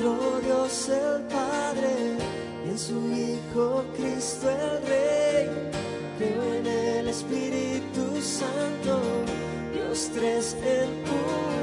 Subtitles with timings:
[0.00, 2.16] nuestro Dios el Padre
[2.64, 5.48] y en su Hijo Cristo el Rey.
[6.18, 9.00] Creo en el Espíritu Santo,
[9.72, 10.88] Dios tres en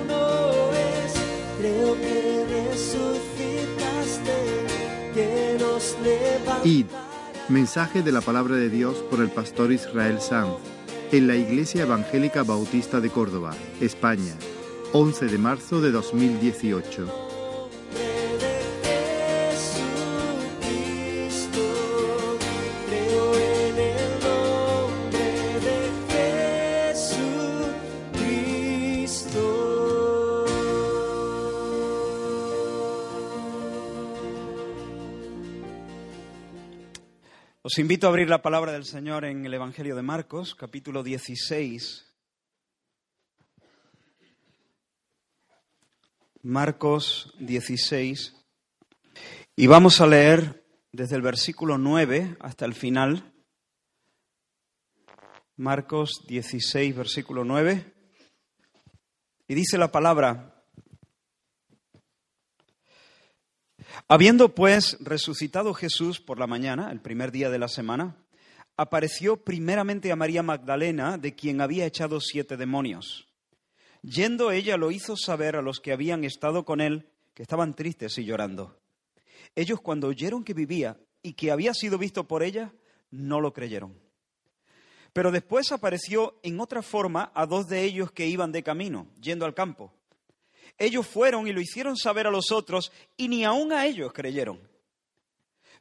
[0.06, 1.14] uno es.
[1.60, 4.36] Creo que resucitaste,
[5.14, 6.70] que nos levantaste.
[6.70, 6.86] Id,
[7.50, 10.58] mensaje de la palabra de Dios por el pastor Israel Sanz
[11.12, 14.34] en la Iglesia Evangélica Bautista de Córdoba, España,
[14.92, 17.37] 11 de marzo de 2018.
[37.78, 42.12] Os invito a abrir la palabra del Señor en el Evangelio de Marcos, capítulo 16.
[46.42, 48.34] Marcos 16.
[49.56, 53.32] Y vamos a leer desde el versículo 9 hasta el final.
[55.56, 57.94] Marcos 16, versículo 9.
[59.50, 60.57] Y dice la palabra,
[64.08, 68.16] Habiendo pues resucitado Jesús por la mañana, el primer día de la semana,
[68.76, 73.28] apareció primeramente a María Magdalena, de quien había echado siete demonios.
[74.04, 78.18] Yendo ella lo hizo saber a los que habían estado con él, que estaban tristes
[78.18, 78.80] y llorando.
[79.56, 82.74] Ellos cuando oyeron que vivía y que había sido visto por ella,
[83.10, 84.00] no lo creyeron.
[85.14, 89.46] Pero después apareció en otra forma a dos de ellos que iban de camino, yendo
[89.46, 89.92] al campo.
[90.78, 94.60] Ellos fueron y lo hicieron saber a los otros y ni aun a ellos creyeron.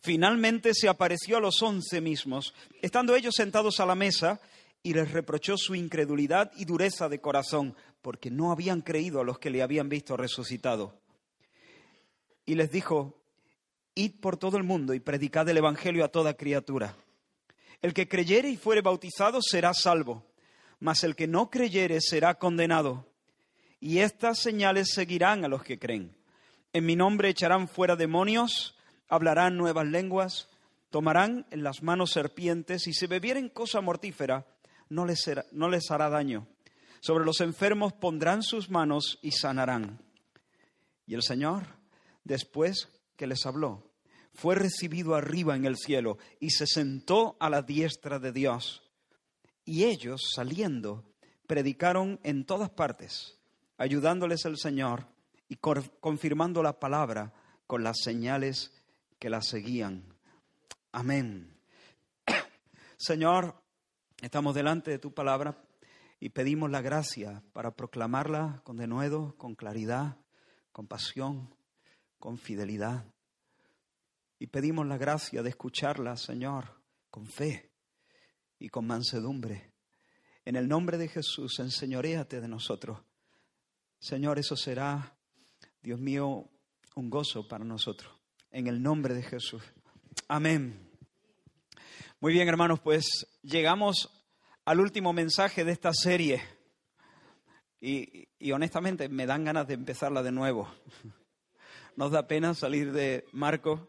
[0.00, 4.40] Finalmente se apareció a los once mismos, estando ellos sentados a la mesa,
[4.82, 9.40] y les reprochó su incredulidad y dureza de corazón, porque no habían creído a los
[9.40, 10.94] que le habían visto resucitado.
[12.44, 13.18] Y les dijo,
[13.96, 16.94] Id por todo el mundo y predicad el Evangelio a toda criatura.
[17.82, 20.24] El que creyere y fuere bautizado será salvo,
[20.78, 23.05] mas el que no creyere será condenado.
[23.88, 26.12] Y estas señales seguirán a los que creen.
[26.72, 28.74] En mi nombre echarán fuera demonios,
[29.06, 30.48] hablarán nuevas lenguas,
[30.90, 34.44] tomarán en las manos serpientes y si bebieren cosa mortífera,
[34.88, 36.48] no les, será- no les hará daño.
[37.00, 40.00] Sobre los enfermos pondrán sus manos y sanarán.
[41.06, 41.66] Y el Señor,
[42.24, 43.92] después que les habló,
[44.34, 48.82] fue recibido arriba en el cielo y se sentó a la diestra de Dios.
[49.64, 51.04] Y ellos, saliendo,
[51.46, 53.34] predicaron en todas partes,
[53.76, 55.06] ayudándoles el Señor
[55.48, 57.32] y confirmando la palabra
[57.66, 58.72] con las señales
[59.18, 60.16] que la seguían.
[60.92, 61.58] Amén.
[62.96, 63.62] Señor,
[64.22, 65.62] estamos delante de tu palabra
[66.18, 70.16] y pedimos la gracia para proclamarla con denuedo, con claridad,
[70.72, 71.54] con pasión,
[72.18, 73.04] con fidelidad.
[74.38, 77.70] Y pedimos la gracia de escucharla, Señor, con fe
[78.58, 79.72] y con mansedumbre.
[80.44, 83.00] En el nombre de Jesús, enseñoréate de nosotros.
[83.98, 85.16] Señor, eso será,
[85.82, 86.48] Dios mío,
[86.94, 88.12] un gozo para nosotros.
[88.50, 89.62] En el nombre de Jesús.
[90.28, 90.90] Amén.
[92.20, 94.10] Muy bien, hermanos, pues llegamos
[94.64, 96.42] al último mensaje de esta serie.
[97.80, 100.68] Y, y honestamente me dan ganas de empezarla de nuevo.
[101.96, 103.80] Nos da pena salir de Marcos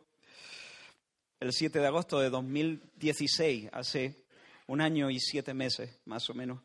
[1.40, 4.26] el 7 de agosto de 2016, hace
[4.66, 6.60] un año y siete meses más o menos.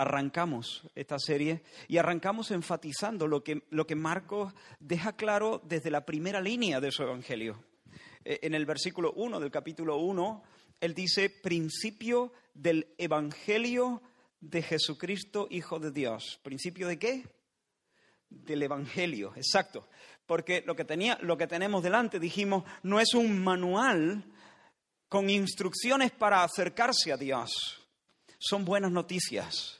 [0.00, 6.04] Arrancamos esta serie y arrancamos enfatizando lo que, lo que Marcos deja claro desde la
[6.04, 7.62] primera línea de su evangelio.
[8.24, 10.42] Eh, En el versículo 1 del capítulo 1,
[10.80, 14.02] él dice, principio del evangelio
[14.40, 16.38] de Jesucristo, Hijo de Dios.
[16.42, 17.24] ¿Principio de qué?
[18.30, 19.88] del Evangelio, exacto.
[20.26, 24.24] Porque lo que, tenía, lo que tenemos delante, dijimos, no es un manual
[25.08, 27.50] con instrucciones para acercarse a Dios.
[28.38, 29.77] Son buenas noticias.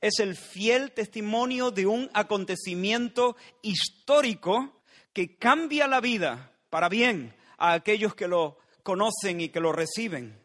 [0.00, 4.82] Es el fiel testimonio de un acontecimiento histórico
[5.12, 10.40] que cambia la vida para bien a aquellos que lo conocen y que lo reciben.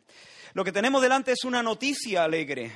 [0.53, 2.71] Lo que tenemos delante es una noticia alegre,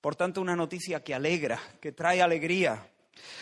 [0.00, 2.90] por tanto una noticia que alegra, que trae alegría.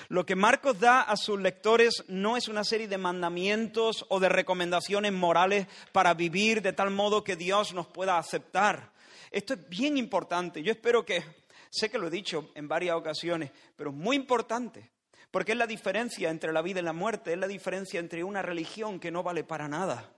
[0.08, 4.28] Lo que Marcos da a sus lectores no es una serie de mandamientos o de
[4.28, 8.92] recomendaciones morales para vivir de tal modo que Dios nos pueda aceptar.
[9.30, 10.62] Esto es bien importante.
[10.62, 11.22] Yo espero que,
[11.70, 14.90] sé que lo he dicho en varias ocasiones, pero es muy importante,
[15.30, 18.42] porque es la diferencia entre la vida y la muerte, es la diferencia entre una
[18.42, 20.12] religión que no vale para nada.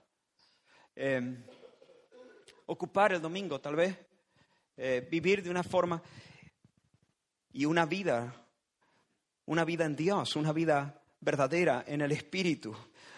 [0.95, 1.37] Eh,
[2.65, 3.97] ocupar el domingo, tal vez,
[4.77, 6.01] eh, vivir de una forma
[7.53, 8.41] y una vida
[9.51, 12.73] una vida en Dios, una vida verdadera en el Espíritu.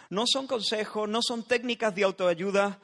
[0.09, 2.79] No son consejos, no son técnicas de autoayuda.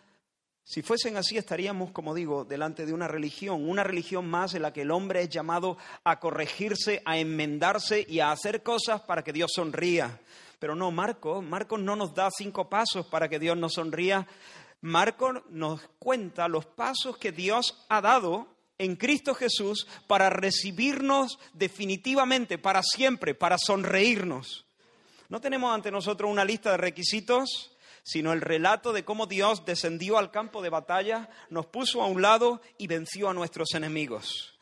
[0.69, 4.71] Si fuesen así, estaríamos, como digo, delante de una religión, una religión más en la
[4.71, 9.33] que el hombre es llamado a corregirse, a enmendarse y a hacer cosas para que
[9.33, 10.19] Dios sonría.
[10.59, 14.27] Pero no, Marcos, Marcos no nos da cinco pasos para que Dios nos sonría.
[14.81, 18.45] Marcos nos cuenta los pasos que Dios ha dado
[18.77, 24.67] en Cristo Jesús para recibirnos definitivamente, para siempre, para sonreírnos.
[25.29, 27.71] No tenemos ante nosotros una lista de requisitos,
[28.09, 32.23] sino el relato de cómo Dios descendió al campo de batalla, nos puso a un
[32.23, 34.57] lado y venció a nuestros enemigos.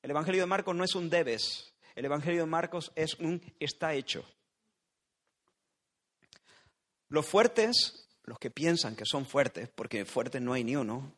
[0.00, 3.94] El Evangelio de Marcos no es un debes, el Evangelio de Marcos es un está
[3.94, 4.24] hecho.
[7.08, 11.16] Los fuertes, los que piensan que son fuertes, porque fuertes no hay ni uno,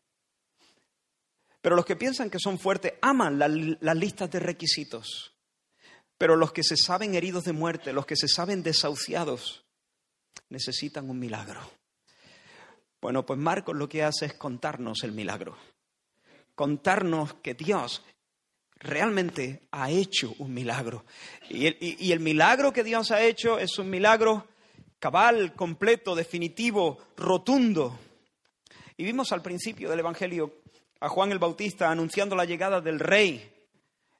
[1.61, 5.35] pero los que piensan que son fuertes aman las listas de requisitos.
[6.17, 9.64] Pero los que se saben heridos de muerte, los que se saben desahuciados,
[10.49, 11.61] necesitan un milagro.
[13.01, 15.57] Bueno, pues Marcos lo que hace es contarnos el milagro.
[16.55, 18.03] Contarnos que Dios
[18.77, 21.05] realmente ha hecho un milagro.
[21.51, 24.47] Y el, y el, milagro que Dios ha hecho es un milagro
[24.99, 27.99] cabal, completo, definitivo, rotundo.
[28.97, 30.63] Y vimos al principio del Evangelio
[31.01, 33.53] a Juan el Bautista anunciando la llegada del rey,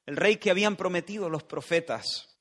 [0.05, 2.34] el rey que habían prometido los profetas.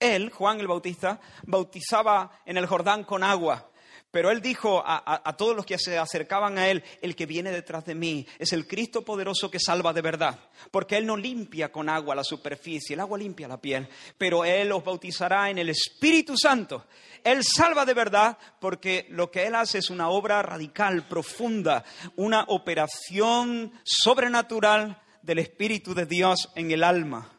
[0.00, 3.70] Él, Juan el Bautista, bautizaba en el Jordán con agua,
[4.10, 7.84] pero él dijo a, todos los que se acercaban a él, el que viene detrás
[7.84, 10.38] de mí es el Cristo poderoso que salva de verdad,
[10.70, 13.86] porque él no limpia con agua la superficie, el agua limpia la piel,
[14.16, 16.86] pero él os bautizará en el Espíritu Santo.
[17.22, 21.84] Él salva de verdad porque lo que él hace es una obra radical, profunda,
[22.16, 27.37] una operación sobrenatural del Espíritu de Dios en el alma.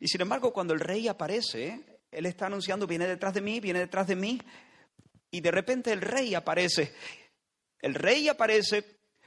[0.00, 3.80] Y sin embargo, cuando el rey aparece, él está anunciando, viene detrás de mí, viene
[3.80, 4.40] detrás de mí,
[5.30, 6.94] y de repente el rey aparece.
[7.80, 8.84] El rey aparece,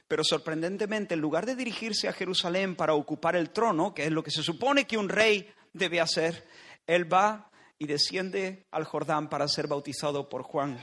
[0.08, 4.22] pero sorprendentemente, en lugar de dirigirse a Jerusalén para ocupar el trono, que es lo
[4.22, 6.46] que se supone que un rey debe hacer,
[6.86, 10.78] él va y desciende al Jordán para ser bautizado por Juan.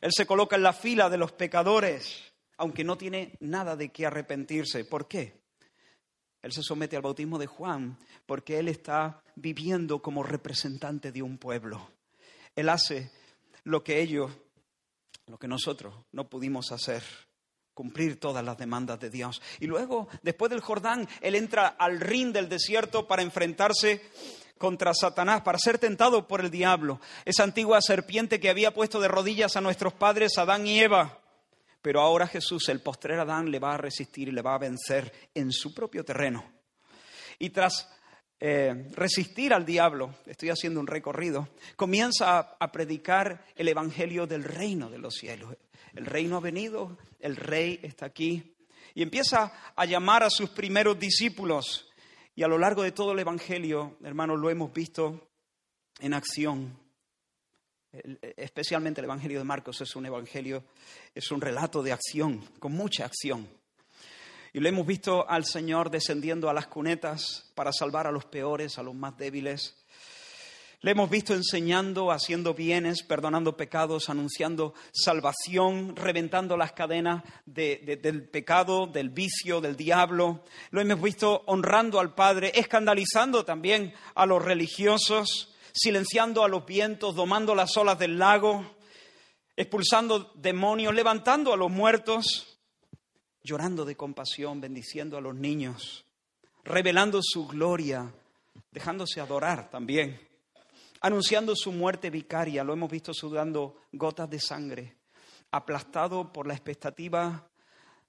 [0.00, 4.06] Él se coloca en la fila de los pecadores, aunque no tiene nada de qué
[4.06, 4.84] arrepentirse.
[4.84, 5.41] ¿Por qué?
[6.42, 7.96] Él se somete al bautismo de Juan
[8.26, 11.88] porque él está viviendo como representante de un pueblo.
[12.56, 13.10] Él hace
[13.64, 14.30] lo que ellos,
[15.26, 17.02] lo que nosotros no pudimos hacer,
[17.74, 19.40] cumplir todas las demandas de Dios.
[19.60, 24.02] Y luego, después del Jordán, él entra al rin del desierto para enfrentarse
[24.58, 29.08] contra Satanás, para ser tentado por el diablo, esa antigua serpiente que había puesto de
[29.08, 31.21] rodillas a nuestros padres Adán y Eva.
[31.82, 35.12] Pero ahora Jesús, el postrer Adán, le va a resistir y le va a vencer
[35.34, 36.44] en su propio terreno.
[37.40, 37.92] Y tras
[38.38, 44.44] eh, resistir al diablo, estoy haciendo un recorrido, comienza a, a predicar el Evangelio del
[44.44, 45.56] reino de los cielos.
[45.92, 48.54] El reino ha venido, el rey está aquí.
[48.94, 51.90] Y empieza a llamar a sus primeros discípulos.
[52.36, 55.28] Y a lo largo de todo el Evangelio, hermanos, lo hemos visto
[56.00, 56.81] en acción
[58.36, 60.64] especialmente el Evangelio de Marcos es un evangelio,
[61.14, 63.48] es un relato de acción, con mucha acción.
[64.54, 68.78] Y lo hemos visto al Señor descendiendo a las cunetas para salvar a los peores,
[68.78, 69.76] a los más débiles.
[70.82, 78.88] Le hemos visto enseñando, haciendo bienes, perdonando pecados, anunciando salvación, reventando las cadenas del pecado,
[78.88, 80.44] del vicio, del diablo.
[80.70, 87.14] Lo hemos visto honrando al Padre, escandalizando también a los religiosos silenciando a los vientos,
[87.14, 88.76] domando las olas del lago,
[89.56, 92.58] expulsando demonios, levantando a los muertos,
[93.42, 96.04] llorando de compasión, bendiciendo a los niños,
[96.64, 98.12] revelando su gloria,
[98.70, 100.20] dejándose adorar también,
[101.00, 104.96] anunciando su muerte vicaria, lo hemos visto sudando gotas de sangre,
[105.50, 107.48] aplastado por la expectativa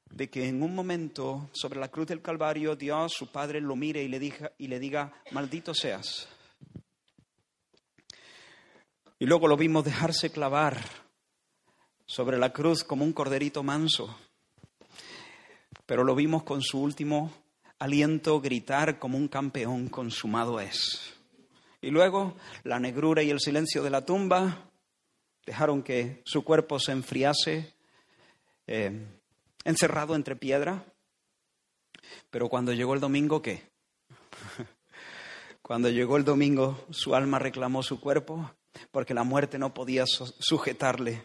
[0.10, 4.04] de que en un momento sobre la cruz del Calvario Dios, su Padre, lo mire
[4.04, 6.28] y le diga, y le diga maldito seas
[9.24, 10.78] y luego lo vimos dejarse clavar
[12.06, 14.14] sobre la cruz como un corderito manso.
[15.86, 17.32] Pero lo vimos con su último
[17.80, 21.14] aliento gritar como un campeón consumado es.
[21.82, 24.70] Y luego la negrura y el silencio de la tumba
[25.46, 27.74] dejaron que su cuerpo se enfriase,
[28.68, 29.08] eh,
[29.64, 30.84] encerrado entre piedra.
[32.30, 33.64] Pero cuando llegó el domingo, ¿qué?
[35.62, 38.52] Cuando llegó el domingo, su alma reclamó su cuerpo
[38.92, 41.22] porque la muerte no podía sujetarle.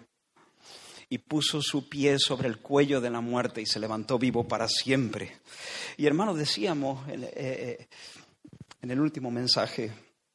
[1.11, 4.69] Y puso su pie sobre el cuello de la muerte y se levantó vivo para
[4.69, 5.39] siempre.
[5.97, 7.89] Y hermanos, decíamos en, eh, eh,
[8.83, 9.91] en el último mensaje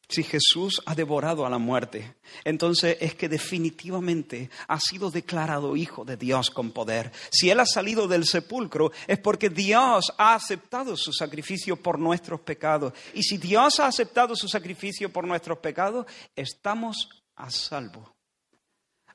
[0.08, 6.06] Si Jesús ha devorado a la muerte, entonces es que definitivamente ha sido declarado hijo
[6.06, 7.12] de Dios con poder.
[7.32, 12.42] Si Él ha salido del sepulcro es porque Dios ha aceptado su sacrificio por nuestros
[12.42, 12.94] pecados.
[13.14, 16.06] Y si Dios ha aceptado su sacrificio por nuestros pecados,
[16.36, 18.14] estamos a salvo.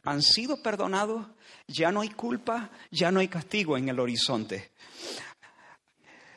[0.04, 1.26] Han sido perdonados,
[1.66, 4.73] ya no hay culpa, ya no hay castigo en el horizonte.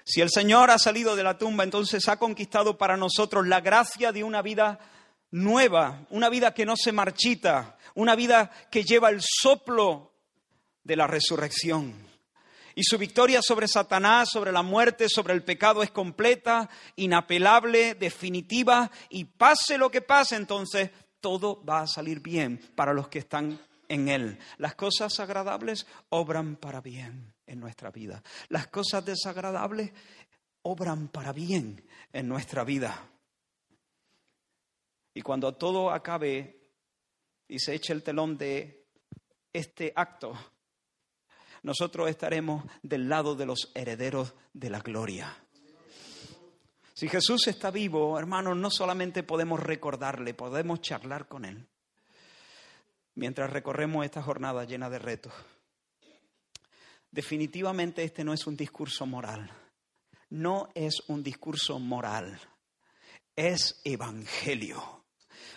[0.03, 4.11] Si el Señor ha salido de la tumba, entonces ha conquistado para nosotros la gracia
[4.11, 4.79] de una vida
[5.31, 10.13] nueva, una vida que no se marchita, una vida que lleva el soplo
[10.83, 12.09] de la resurrección.
[12.73, 18.89] Y su victoria sobre Satanás, sobre la muerte, sobre el pecado es completa, inapelable, definitiva,
[19.09, 20.89] y pase lo que pase, entonces
[21.19, 24.39] todo va a salir bien para los que están en Él.
[24.57, 28.23] Las cosas agradables obran para bien en nuestra vida.
[28.49, 29.91] Las cosas desagradables
[30.63, 33.09] obran para bien en nuestra vida.
[35.13, 36.59] Y cuando todo acabe
[37.47, 38.85] y se eche el telón de
[39.51, 40.33] este acto,
[41.63, 45.37] nosotros estaremos del lado de los herederos de la gloria.
[46.93, 51.67] Si Jesús está vivo, hermanos, no solamente podemos recordarle, podemos charlar con Él
[53.15, 55.33] mientras recorremos esta jornada llena de retos.
[57.11, 59.51] Definitivamente este no es un discurso moral.
[60.29, 62.39] No es un discurso moral.
[63.35, 65.05] Es evangelio.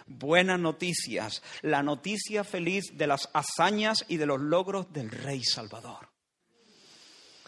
[0.07, 1.43] Buenas noticias.
[1.63, 6.11] La noticia feliz de las hazañas y de los logros del Rey Salvador.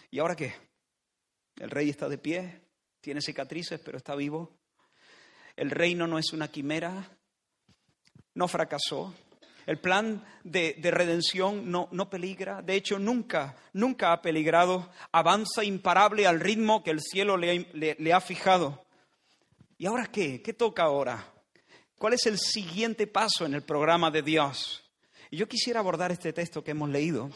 [0.09, 0.55] ¿Y ahora qué?
[1.57, 2.61] El rey está de pie,
[3.01, 4.57] tiene cicatrices, pero está vivo.
[5.55, 7.17] El reino no es una quimera,
[8.35, 9.13] no fracasó,
[9.67, 16.25] el plan de, redención no, no, peligra, de hecho nunca, nunca ha peligrado, avanza imparable
[16.25, 18.85] al ritmo que el cielo le, le ha fijado.
[19.77, 20.41] ¿Y ahora qué?
[20.41, 21.33] ¿Qué toca ahora?
[21.97, 24.83] ¿Cuál es el siguiente paso en el programa de Dios?
[25.29, 27.29] Y yo quisiera abordar este texto que hemos leído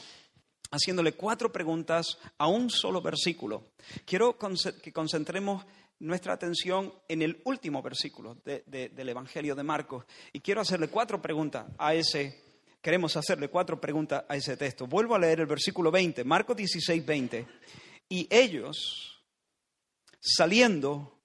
[0.71, 3.71] haciéndole cuatro preguntas a un solo versículo.
[4.05, 4.37] Quiero
[4.81, 5.65] que concentremos
[6.01, 10.05] nuestra atención en el último versículo del Evangelio de Marcos.
[10.33, 12.41] Y quiero hacerle cuatro preguntas a ese,
[12.81, 14.87] queremos hacerle cuatro preguntas a ese texto.
[14.87, 17.47] Vuelvo a leer el versículo 20, Marcos 16, 20.
[18.09, 19.23] Y ellos,
[20.19, 21.19] saliendo,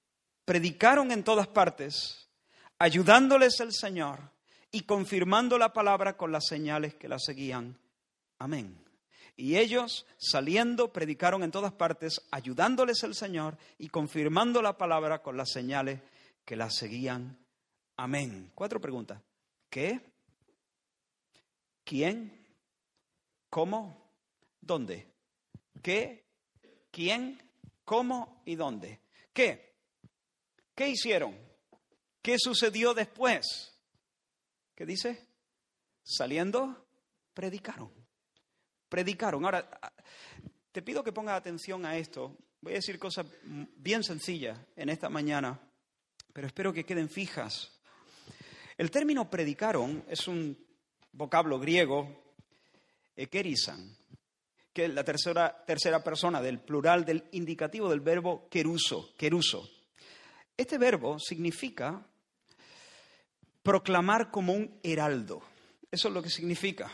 [0.44, 2.28] predicaron en todas partes,
[2.78, 4.30] ayudándoles el Señor
[4.70, 7.78] y confirmando la palabra con las señales que la seguían.
[8.38, 8.85] Amén.
[9.36, 15.36] Y ellos, saliendo, predicaron en todas partes, ayudándoles el Señor y confirmando la palabra con
[15.36, 16.00] las señales
[16.46, 17.38] que la seguían.
[17.96, 18.50] Amén.
[18.54, 19.20] Cuatro preguntas.
[19.68, 20.00] ¿Qué?
[21.84, 22.32] ¿Quién?
[23.50, 24.10] ¿Cómo?
[24.60, 25.06] ¿Dónde?
[25.82, 26.24] ¿Qué?
[26.90, 27.38] ¿Quién?
[27.84, 28.40] ¿Cómo?
[28.46, 29.00] ¿Y dónde?
[29.34, 29.74] ¿Qué?
[30.74, 31.36] ¿Qué hicieron?
[32.22, 33.74] ¿Qué sucedió después?
[34.74, 35.26] ¿Qué dice?
[36.02, 36.86] Saliendo,
[37.34, 37.95] predicaron
[38.96, 39.44] predicaron.
[39.44, 39.68] Ahora,
[40.72, 42.34] te pido que pongas atención a esto.
[42.62, 45.60] Voy a decir cosas bien sencillas en esta mañana,
[46.32, 47.78] pero espero que queden fijas.
[48.78, 50.56] El término predicaron es un
[51.12, 52.08] vocablo griego,
[53.14, 53.94] ekerisan,
[54.72, 59.68] que es la tercera, tercera persona del plural del indicativo del verbo queruso, queruso.
[60.56, 62.02] Este verbo significa
[63.62, 65.42] proclamar como un heraldo.
[65.90, 66.90] Eso es lo que significa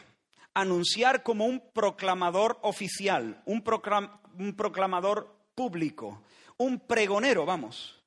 [0.54, 6.22] anunciar como un proclamador oficial, un, proclamador público,
[6.58, 7.98] un pregonero, vamos.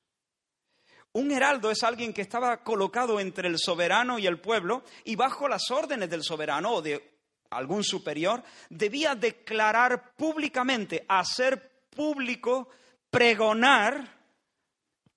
[1.12, 5.48] Un heraldo es alguien que estaba colocado entre el soberano y el pueblo y bajo
[5.48, 7.16] las órdenes del soberano o de
[7.50, 12.68] algún superior debía declarar públicamente, hacer público,
[13.10, 14.15] pregonar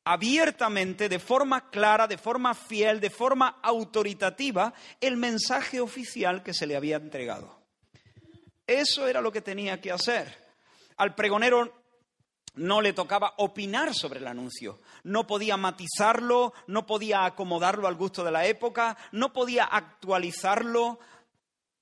[0.10, 6.66] abiertamente, de forma clara, de forma fiel, de forma autoritativa, el mensaje oficial que se
[6.66, 7.62] le había entregado.
[8.66, 10.36] Eso era lo que tenía que hacer.
[10.98, 11.84] Al pregonero
[12.56, 18.24] no le tocaba opinar sobre el anuncio, no podía matizarlo, no podía acomodarlo al gusto
[18.24, 21.00] de la época, no podía actualizarlo.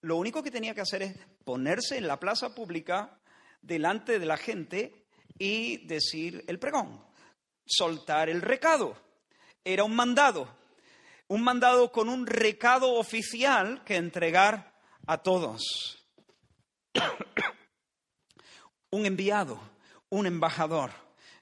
[0.02, 1.16] Lo único que tenía que hacer es
[1.46, 3.22] ponerse en la plaza pública
[3.62, 5.06] delante de la gente
[5.40, 7.07] y decir el pregón
[7.68, 8.96] soltar el recado.
[9.64, 10.48] Era un mandado,
[11.28, 14.74] un mandado con un recado oficial que entregar
[15.06, 16.08] a todos.
[18.92, 19.60] un enviado,
[20.10, 20.92] un embajador.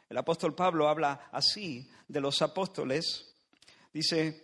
[0.09, 3.35] El apóstol Pablo habla así de los apóstoles.
[3.93, 4.43] Dice,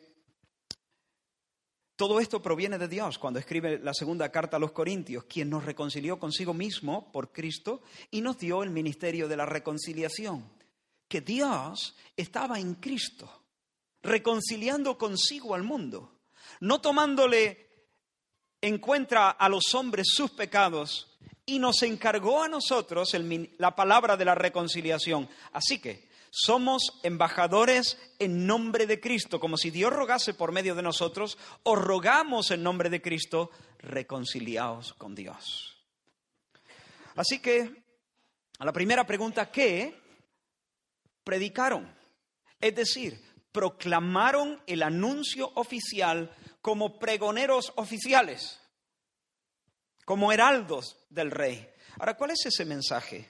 [1.95, 5.65] todo esto proviene de Dios cuando escribe la segunda carta a los Corintios, quien nos
[5.65, 10.60] reconcilió consigo mismo por Cristo y nos dio el ministerio de la reconciliación
[11.11, 13.29] que Dios estaba en Cristo.
[14.03, 16.21] reconciliando consigo al mundo,
[16.61, 17.69] no tomándole
[18.59, 23.15] en cuenta a los hombres sus pecados y nos encargó a nosotros
[23.59, 25.29] la palabra de la reconciliación.
[25.53, 30.81] Así que somos embajadores en nombre de Cristo, como si Dios rogase por medio de
[30.81, 35.77] nosotros, o rogamos en nombre de Cristo, reconciliados con Dios.
[37.15, 37.83] Así que,
[38.57, 40.00] a la primera pregunta, ¿qué?
[41.23, 41.93] Predicaron.
[42.59, 48.59] Es decir, proclamaron el anuncio oficial como pregoneros oficiales,
[50.05, 51.67] como heraldos del rey.
[51.99, 53.29] Ahora, ¿cuál es ese mensaje?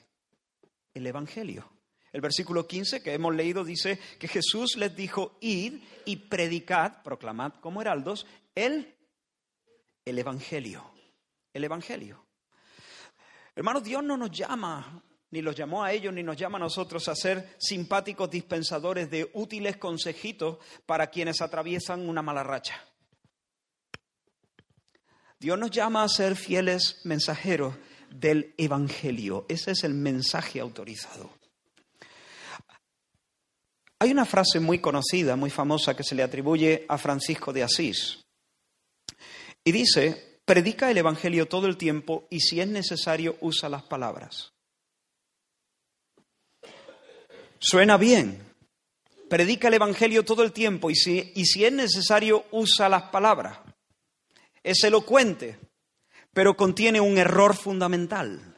[0.94, 1.70] El Evangelio.
[2.12, 7.54] El versículo 15 que hemos leído dice que Jesús les dijo, id y predicad, proclamad
[7.62, 8.94] como heraldos, el,
[10.04, 10.92] el Evangelio.
[11.54, 12.26] El Evangelio.
[13.56, 17.08] Hermanos, Dios no nos llama, ni los llamó a ellos, ni nos llama a nosotros
[17.08, 22.86] a ser simpáticos dispensadores de útiles consejitos para quienes atraviesan una mala racha.
[25.40, 27.74] Dios nos llama a ser fieles mensajeros
[28.12, 29.46] del Evangelio.
[29.50, 31.32] Ese es el mensaje autorizado.
[33.98, 38.20] Hay una frase muy conocida, muy famosa, que se le atribuye a Francisco de Asís.
[39.64, 44.54] Y dice, predica el Evangelio todo el tiempo y si es necesario usa las palabras.
[47.62, 48.44] Suena bien.
[49.30, 53.60] Predica el Evangelio todo el tiempo y si, y si es necesario usa las palabras.
[54.64, 55.60] Es elocuente,
[56.34, 58.58] pero contiene un error fundamental.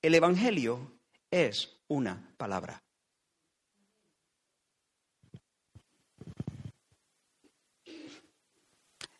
[0.00, 0.98] El Evangelio
[1.30, 2.82] es una palabra.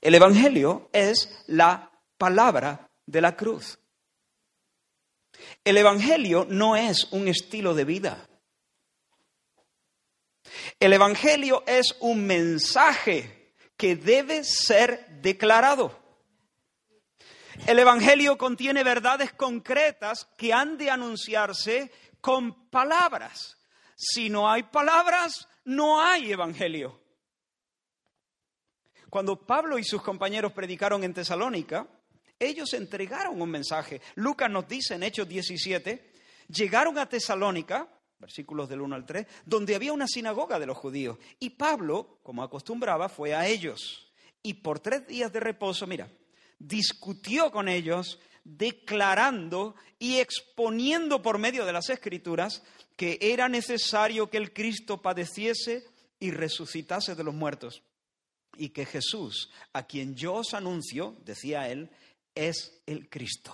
[0.00, 3.78] El Evangelio es la palabra de la cruz.
[5.64, 8.28] El Evangelio no es un estilo de vida.
[10.80, 15.99] El Evangelio es un mensaje que debe ser declarado.
[17.66, 23.57] El Evangelio contiene verdades concretas que han de anunciarse con palabras.
[23.96, 27.01] Si no hay palabras, no hay Evangelio.
[29.11, 31.87] Cuando Pablo y sus compañeros predicaron en Tesalónica,
[32.38, 34.01] ellos entregaron un mensaje.
[34.14, 36.12] Lucas nos dice en Hechos 17,
[36.48, 41.18] llegaron a Tesalónica, versículos del 1 al 3, donde había una sinagoga de los judíos.
[41.38, 44.12] Y Pablo, como acostumbraba, fue a ellos.
[44.42, 46.09] Y por tres días de reposo, mira,
[46.59, 52.62] discutió con ellos, declarando y exponiendo por medio de las escrituras
[52.96, 55.87] que era necesario que el Cristo padeciese
[56.18, 57.83] y resucitase de los muertos
[58.57, 61.90] y que Jesús, a quien yo os anuncio, decía él,
[62.38, 63.53] es el Cristo.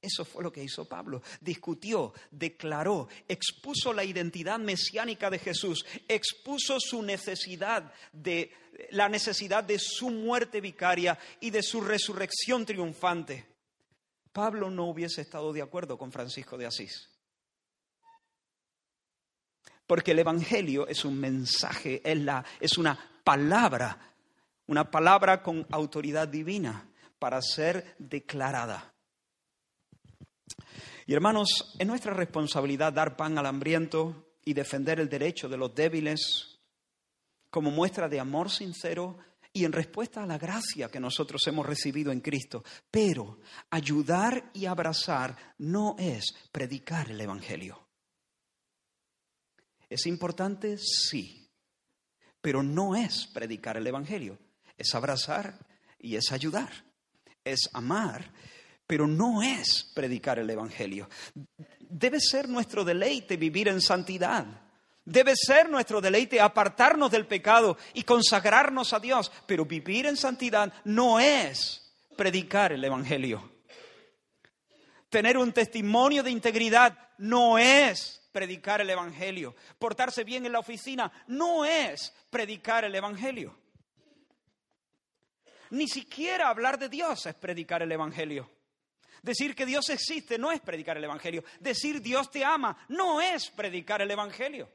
[0.00, 1.22] Eso fue lo que hizo Pablo.
[1.40, 8.50] Discutió, declaró, expuso la identidad mesiánica de Jesús, expuso su necesidad de
[8.90, 13.46] la necesidad de su muerte vicaria y de su resurrección triunfante.
[14.32, 17.10] Pablo no hubiese estado de acuerdo con Francisco de Asís.
[19.86, 24.14] Porque el Evangelio es un mensaje, es, la, es una palabra,
[24.66, 26.88] una palabra con autoridad divina
[27.22, 28.92] para ser declarada.
[31.06, 35.72] Y hermanos, es nuestra responsabilidad dar pan al hambriento y defender el derecho de los
[35.72, 36.58] débiles
[37.48, 39.18] como muestra de amor sincero
[39.52, 42.64] y en respuesta a la gracia que nosotros hemos recibido en Cristo.
[42.90, 43.38] Pero
[43.70, 47.86] ayudar y abrazar no es predicar el Evangelio.
[49.88, 50.76] ¿Es importante?
[50.76, 51.42] Sí
[52.42, 54.36] pero no es predicar el Evangelio,
[54.76, 55.64] es abrazar
[55.98, 56.84] y es ayudar,
[57.44, 58.30] es amar,
[58.86, 61.08] pero no es predicar el Evangelio.
[61.78, 64.46] Debe ser nuestro deleite vivir en santidad.
[65.04, 70.72] Debe ser nuestro deleite apartarnos del pecado y consagrarnos a Dios, pero vivir en santidad
[70.84, 73.50] no es predicar el Evangelio.
[75.08, 79.54] Tener un testimonio de integridad no es predicar el Evangelio.
[79.78, 83.61] Portarse bien en la oficina no es predicar el Evangelio.
[85.72, 88.50] Ni siquiera hablar de Dios es predicar el Evangelio.
[89.22, 91.42] Decir que Dios existe no es predicar el Evangelio.
[91.60, 94.70] Decir Dios te ama no es predicar el Evangelio.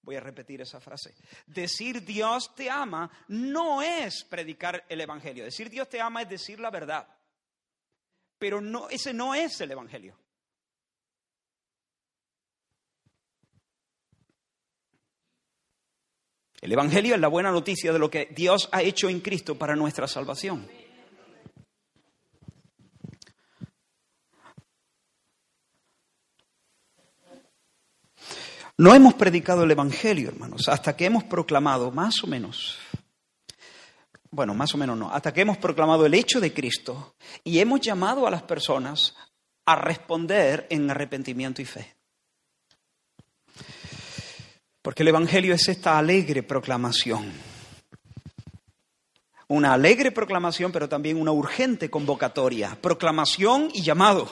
[0.00, 1.14] Voy a repetir esa frase.
[1.46, 5.44] Decir Dios te ama no es predicar el Evangelio.
[5.44, 7.06] Decir Dios te ama es decir la verdad.
[8.38, 10.16] Pero ese no es el Evangelio.
[16.62, 19.74] El Evangelio es la buena noticia de lo que Dios ha hecho en Cristo para
[19.74, 20.68] nuestra salvación.
[28.78, 32.78] No hemos predicado el Evangelio, hermanos, hasta que hemos proclamado, más o menos,
[34.30, 37.80] bueno, más o menos no, hasta que hemos proclamado el hecho de Cristo y hemos
[37.80, 39.16] llamado a las personas
[39.66, 42.01] a responder en arrepentimiento y fe.
[44.82, 47.32] Porque el Evangelio es esta alegre proclamación.
[49.46, 52.76] Una alegre proclamación, pero también una urgente convocatoria.
[52.80, 54.28] Proclamación y llamado.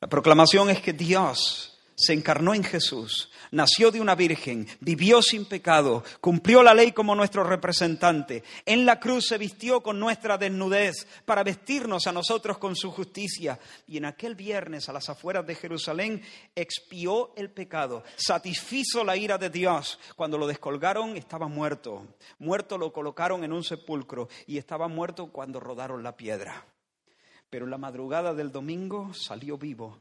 [0.00, 5.44] La proclamación es que Dios se encarnó en Jesús nació de una virgen, vivió sin
[5.44, 11.06] pecado, cumplió la ley como nuestro representante, en la cruz se vistió con nuestra desnudez
[11.24, 15.54] para vestirnos a nosotros con su justicia y en aquel viernes a las afueras de
[15.54, 16.22] Jerusalén
[16.56, 19.98] expió el pecado, satisfizo la ira de Dios.
[20.16, 22.06] Cuando lo descolgaron estaba muerto,
[22.38, 26.64] muerto lo colocaron en un sepulcro y estaba muerto cuando rodaron la piedra.
[27.50, 29.98] Pero en la madrugada del domingo salió vivo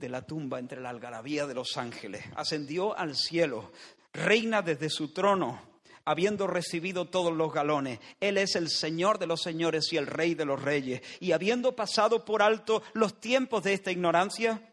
[0.00, 2.24] de la tumba entre la algarabía de los ángeles.
[2.34, 3.70] Ascendió al cielo,
[4.12, 5.60] reina desde su trono,
[6.04, 8.00] habiendo recibido todos los galones.
[8.18, 11.02] Él es el Señor de los señores y el Rey de los reyes.
[11.20, 14.72] Y habiendo pasado por alto los tiempos de esta ignorancia,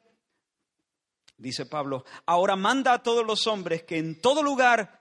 [1.38, 4.98] dice Pablo, ahora manda a todos los hombres que en todo lugar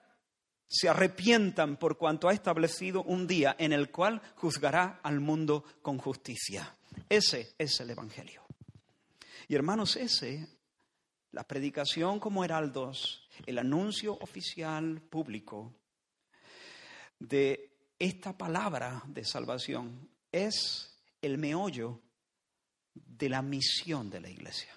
[0.69, 5.99] se arrepientan por cuanto ha establecido un día en el cual juzgará al mundo con
[5.99, 6.75] justicia.
[7.09, 8.46] Ese es el Evangelio.
[9.49, 10.49] Y hermanos, ese,
[11.33, 15.73] la predicación como heraldos, el anuncio oficial público
[17.19, 22.01] de esta palabra de salvación es el meollo
[22.95, 24.75] de la misión de la iglesia.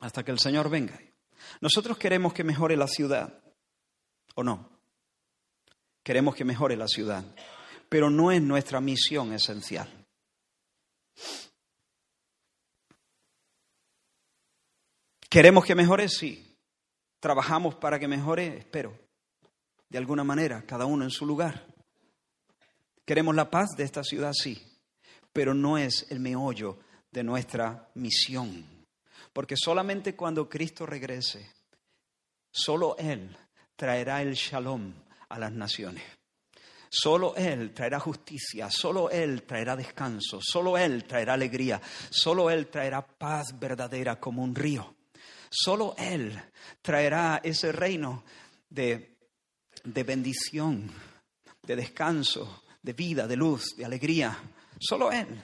[0.00, 1.00] Hasta que el Señor venga.
[1.60, 3.42] Nosotros queremos que mejore la ciudad,
[4.34, 4.70] ¿o no?
[6.02, 7.24] Queremos que mejore la ciudad,
[7.88, 9.88] pero no es nuestra misión esencial.
[15.34, 16.08] ¿Queremos que mejore?
[16.08, 16.56] Sí.
[17.18, 18.56] ¿Trabajamos para que mejore?
[18.56, 18.96] Espero.
[19.88, 21.66] De alguna manera, cada uno en su lugar.
[23.04, 24.32] ¿Queremos la paz de esta ciudad?
[24.32, 24.64] Sí.
[25.32, 26.78] Pero no es el meollo
[27.10, 28.64] de nuestra misión.
[29.32, 31.50] Porque solamente cuando Cristo regrese,
[32.52, 33.36] solo Él
[33.74, 34.94] traerá el shalom
[35.30, 36.04] a las naciones.
[36.88, 43.04] Solo Él traerá justicia, solo Él traerá descanso, solo Él traerá alegría, solo Él traerá
[43.04, 44.93] paz verdadera como un río.
[45.50, 46.40] Solo Él
[46.82, 48.24] traerá ese reino
[48.68, 49.16] de,
[49.84, 50.90] bendición,
[51.62, 54.36] de descanso, de vida, de luz, de alegría.
[54.78, 55.42] Solo Él.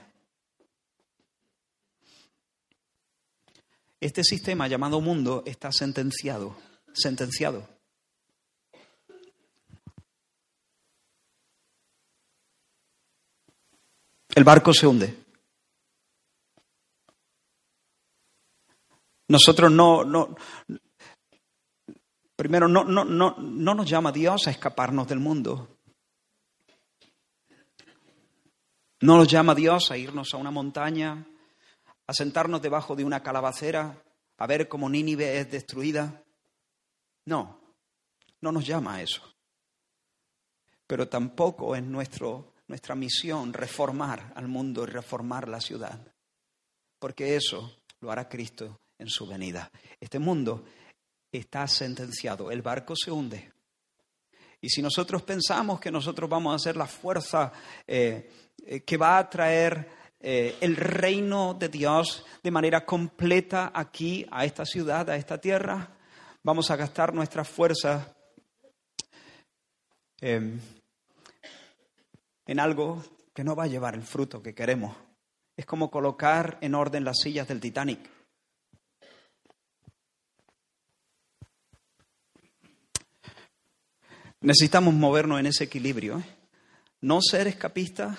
[4.01, 6.57] Este sistema llamado mundo está sentenciado,
[6.93, 7.69] sentenciado.
[14.35, 15.30] El barco se hunde.
[19.31, 20.35] Nosotros no, no
[22.35, 25.79] primero, no, no, no, no nos llama Dios a escaparnos del mundo.
[29.03, 31.25] No nos llama Dios a irnos a una montaña,
[32.09, 34.03] a sentarnos debajo de una calabacera,
[34.37, 36.25] a ver cómo Nínive es destruida.
[37.27, 37.61] No,
[38.40, 39.23] no nos llama a eso.
[40.88, 46.01] Pero tampoco es nuestro, nuestra misión reformar al mundo y reformar la ciudad,
[46.99, 49.71] porque eso lo hará Cristo en su venida.
[49.99, 50.65] Este mundo
[51.33, 53.53] está sentenciado, el barco se hunde.
[54.61, 57.51] Y si nosotros pensamos que nosotros vamos a ser la fuerza
[57.87, 58.31] eh,
[58.67, 59.89] eh, que va a traer
[60.21, 65.97] eh, el reino de Dios de manera completa aquí, a esta ciudad, a esta tierra,
[66.43, 68.07] vamos a gastar nuestras fuerzas
[70.21, 70.61] em,
[72.45, 74.95] en algo que no va a llevar el fruto que queremos.
[75.57, 78.20] Es como colocar en orden las sillas del Titanic.
[84.40, 86.18] Necesitamos movernos en ese equilibrio.
[86.18, 86.24] ¿eh?
[87.03, 88.18] No ser escapistas,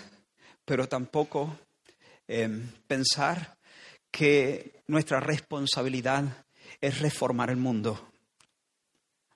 [0.65, 1.57] pero tampoco
[2.27, 3.57] em, pensar
[4.11, 6.45] que nuestra responsabilidad
[6.79, 8.11] es reformar el mundo.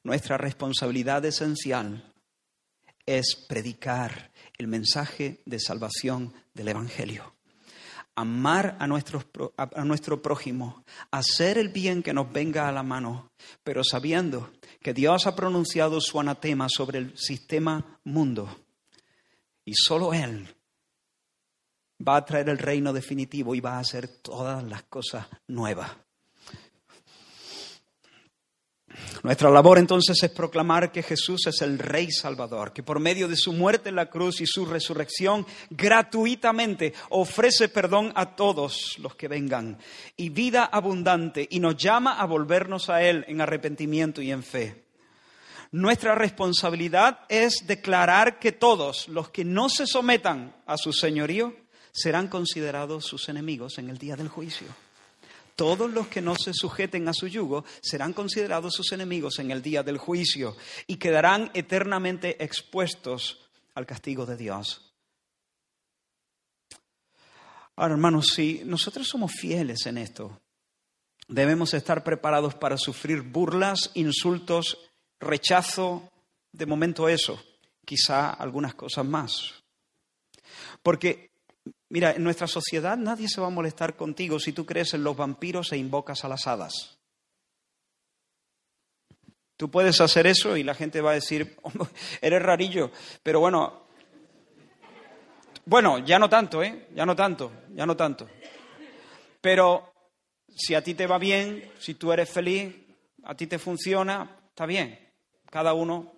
[0.04, 2.14] Nuestra responsabilidad esencial
[3.06, 7.36] es predicar el mensaje de salvación del Evangelio
[8.16, 13.30] amar a, a, nuestro prójimo, hacer el bien que nos venga a la mano,
[13.64, 14.52] pero sabiendo
[14.86, 18.56] que Dios ha pronunciado su anatema sobre el sistema mundo
[19.66, 20.48] y solo Él
[22.08, 25.90] va a traer el reino definitivo y va a hacer todas las cosas nuevas.
[29.24, 33.36] Nuestra labor entonces es proclamar que Jesús es el Rey Salvador, que por medio de
[33.36, 39.28] su muerte en la cruz y su resurrección gratuitamente ofrece perdón a todos los que
[39.28, 39.78] vengan
[40.18, 44.86] y vida abundante y nos llama a volvernos a Él en arrepentimiento y en fe.
[45.72, 51.54] Nuestra responsabilidad es declarar que todos los que no se sometan a su señorío
[51.92, 54.68] serán considerados sus enemigos en el día del juicio.
[55.56, 59.62] Todos los que no se sujeten a su yugo serán considerados sus enemigos en el
[59.62, 64.94] día del juicio y quedarán eternamente expuestos al castigo de Dios.
[67.78, 70.40] Ahora, hermanos, si nosotros somos fieles en esto,
[71.28, 74.78] debemos estar preparados para sufrir burlas, insultos,
[75.20, 76.10] rechazo,
[76.52, 77.42] de momento eso,
[77.86, 79.54] quizá algunas cosas más.
[80.84, 81.32] Porque
[81.96, 85.16] Mira, en nuestra sociedad nadie se va a molestar contigo si tú crees en los
[85.16, 87.00] vampiros e invocas a las hadas.
[89.56, 91.56] Tú puedes hacer eso y la gente va a decir,
[92.22, 92.92] eres rarillo,
[93.24, 93.88] pero bueno,
[95.64, 96.90] bueno, ya no tanto, ¿eh?
[96.94, 98.28] Ya no tanto, ya no tanto.
[99.40, 99.94] Pero
[100.50, 102.76] si a ti te va bien, si tú eres feliz,
[103.24, 105.00] a ti te funciona, está bien.
[105.50, 106.15] Cada uno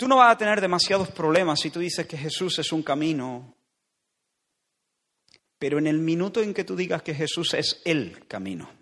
[0.00, 3.54] Tú no vas a tener demasiados problemas si tú dices que Jesús es un camino,
[5.58, 8.72] pero en el minuto en que tú digas que Jesús es el camino,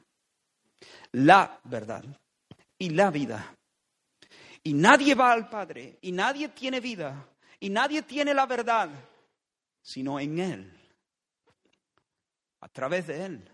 [1.10, 2.04] la verdad
[2.78, 3.52] y la vida,
[4.62, 7.28] y nadie va al Padre, y nadie tiene vida,
[7.58, 8.88] y nadie tiene la verdad,
[9.82, 10.80] sino en Él,
[12.60, 13.50] a través de Él,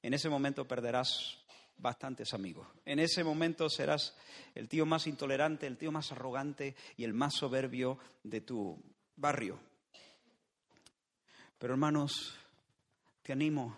[0.00, 1.43] en ese momento perderás
[1.76, 2.66] bastantes amigos.
[2.84, 4.16] En ese momento serás
[4.54, 8.82] el tío más intolerante, el tío más arrogante y el más soberbio de tu
[9.16, 9.58] barrio.
[11.58, 12.36] Pero hermanos,
[13.22, 13.76] te animo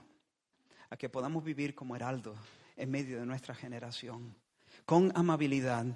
[0.90, 2.36] a que podamos vivir como heraldo
[2.76, 4.34] en medio de nuestra generación,
[4.84, 5.86] con amabilidad,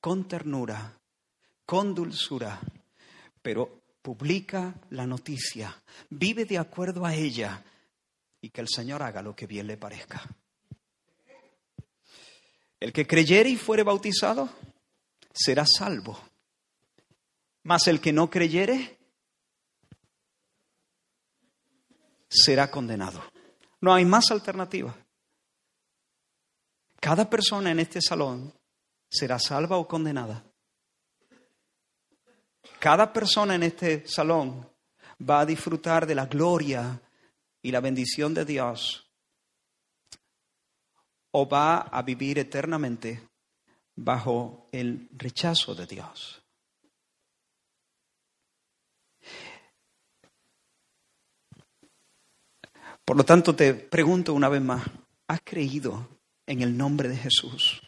[0.00, 0.98] con ternura,
[1.64, 2.60] con dulzura,
[3.42, 5.74] pero publica la noticia,
[6.10, 7.64] vive de acuerdo a ella
[8.40, 10.22] y que el Señor haga lo que bien le parezca.
[12.80, 14.48] El que creyere y fuere bautizado
[15.32, 16.18] será salvo.
[17.64, 18.98] Mas el que no creyere
[22.28, 23.22] será condenado.
[23.80, 24.96] No hay más alternativa.
[27.00, 28.52] Cada persona en este salón
[29.10, 30.44] será salva o condenada.
[32.78, 34.68] Cada persona en este salón
[35.28, 37.00] va a disfrutar de la gloria
[37.62, 39.07] y la bendición de Dios
[41.32, 43.22] o va a vivir eternamente
[43.96, 46.42] bajo el rechazo de Dios.
[53.04, 54.84] Por lo tanto, te pregunto una vez más,
[55.28, 56.06] ¿has creído
[56.46, 57.80] en el nombre de Jesús?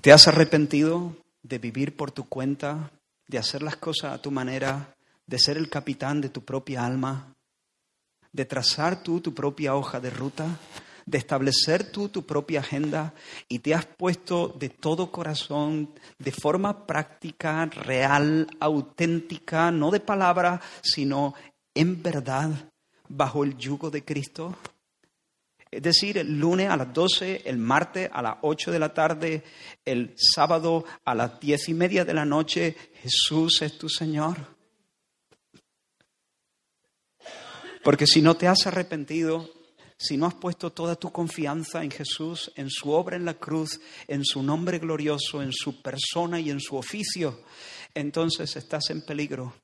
[0.00, 2.92] ¿Te has arrepentido de vivir por tu cuenta,
[3.26, 7.36] de hacer las cosas a tu manera, de ser el capitán de tu propia alma?
[8.32, 10.58] De trazar tú tu propia hoja de ruta,
[11.06, 13.14] de establecer tú tu propia agenda
[13.48, 20.60] y te has puesto de todo corazón, de forma práctica, real, auténtica, no de palabra,
[20.82, 21.34] sino
[21.74, 22.50] en verdad,
[23.08, 24.54] bajo el yugo de Cristo.
[25.70, 29.44] Es decir, el lunes a las 12, el martes a las 8 de la tarde,
[29.84, 34.57] el sábado a las diez y media de la noche, Jesús es tu Señor.
[37.82, 39.50] Porque si no te has arrepentido,
[39.96, 43.80] si no has puesto toda tu confianza en Jesús, en su obra en la cruz,
[44.06, 47.42] en su nombre glorioso, en su persona y en su oficio,
[47.94, 49.54] entonces estás en peligro.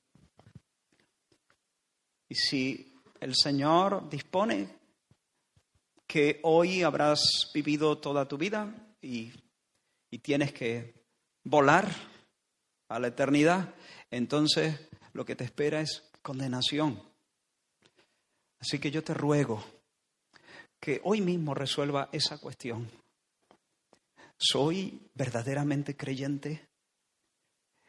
[2.28, 4.68] Y si el Señor dispone
[6.06, 9.32] que hoy habrás vivido toda tu vida y,
[10.10, 11.06] y tienes que
[11.44, 11.88] volar
[12.88, 13.74] a la eternidad,
[14.10, 17.13] entonces lo que te espera es condenación.
[18.64, 19.62] Así que yo te ruego
[20.80, 22.90] que hoy mismo resuelva esa cuestión.
[24.38, 26.66] ¿Soy verdaderamente creyente?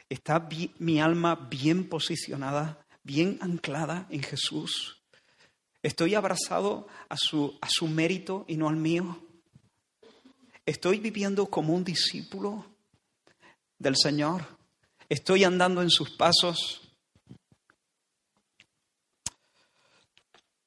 [0.09, 5.01] ¿Está mi alma bien posicionada, bien anclada en Jesús?
[5.81, 9.25] ¿Estoy abrazado a su, a su mérito y no al mío?
[10.65, 12.65] ¿Estoy viviendo como un discípulo
[13.79, 14.45] del Señor?
[15.07, 16.84] ¿Estoy andando en sus pasos?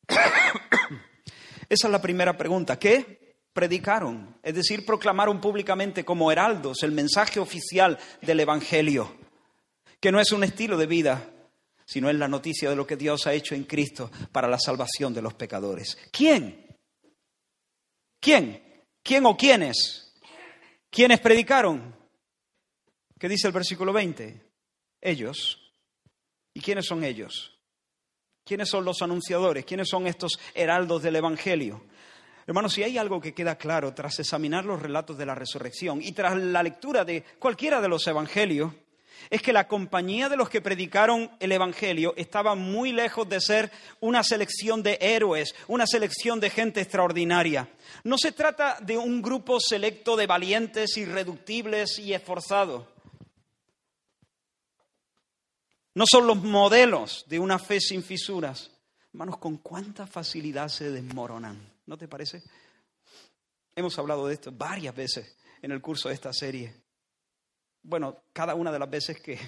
[1.68, 2.79] Esa es la primera pregunta.
[2.79, 4.38] ¿Qué predicaron?
[4.42, 9.16] Es decir, proclamaron públicamente como heraldos el mensaje oficial del Evangelio,
[10.01, 11.31] que no es un estilo de vida,
[11.85, 15.12] sino es la noticia de lo que Dios ha hecho en Cristo para la salvación
[15.12, 15.99] de los pecadores.
[16.11, 16.66] ¿Quién?
[18.21, 18.85] ¿Quién?
[19.03, 20.14] ¿Quién o quiénes?
[20.90, 21.94] ¿Quiénes predicaron?
[23.18, 24.49] ¿Qué dice el versículo 20?
[25.01, 25.73] Ellos.
[26.55, 27.58] ¿Y quiénes son ellos?
[28.49, 29.67] ¿Quiénes son los anunciadores?
[29.67, 31.83] ¿Quiénes son estos heraldos del Evangelio?
[32.47, 36.13] Hermanos, si hay algo que queda claro tras examinar los relatos de la resurrección y
[36.13, 38.73] tras la lectura de cualquiera de los evangelios,
[39.29, 43.71] es que la compañía de los que predicaron el Evangelio estaba muy lejos de ser
[44.01, 47.69] una selección de héroes, una selección de gente extraordinaria.
[48.05, 52.87] No se trata de un grupo selecto de valientes, irreductibles y esforzados.
[55.99, 58.71] No son los modelos de una fe sin fisuras.
[59.13, 61.73] Hermanos, con cuánta facilidad se desmoronan.
[61.87, 62.45] ¿No te parece?
[63.75, 66.73] Hemos hablado de esto varias veces en el curso de esta serie.
[67.83, 69.41] Bueno, cada una de las veces que,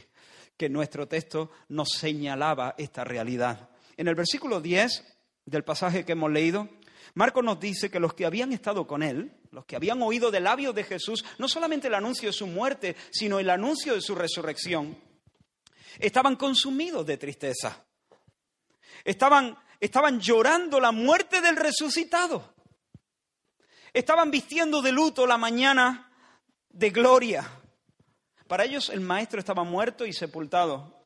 [0.57, 3.71] que nuestro texto nos señalaba esta realidad.
[3.97, 5.05] En el versículo 10
[5.45, 6.69] del pasaje que hemos leído,
[7.15, 10.41] Marcos nos dice que los que habían estado con él, los que habían oído de
[10.41, 14.17] labios de Jesús, no solamente el anuncio de su muerte, sino el anuncio de su
[14.17, 14.99] resurrección,
[15.99, 17.85] estaban consumidos de tristeza.
[19.05, 22.55] Estaban estaban llorando la muerte del resucitado.
[23.93, 26.13] Estaban vistiendo de luto la mañana
[26.69, 27.51] de gloria.
[28.47, 31.01] Para ellos el maestro estaba muerto y sepultado.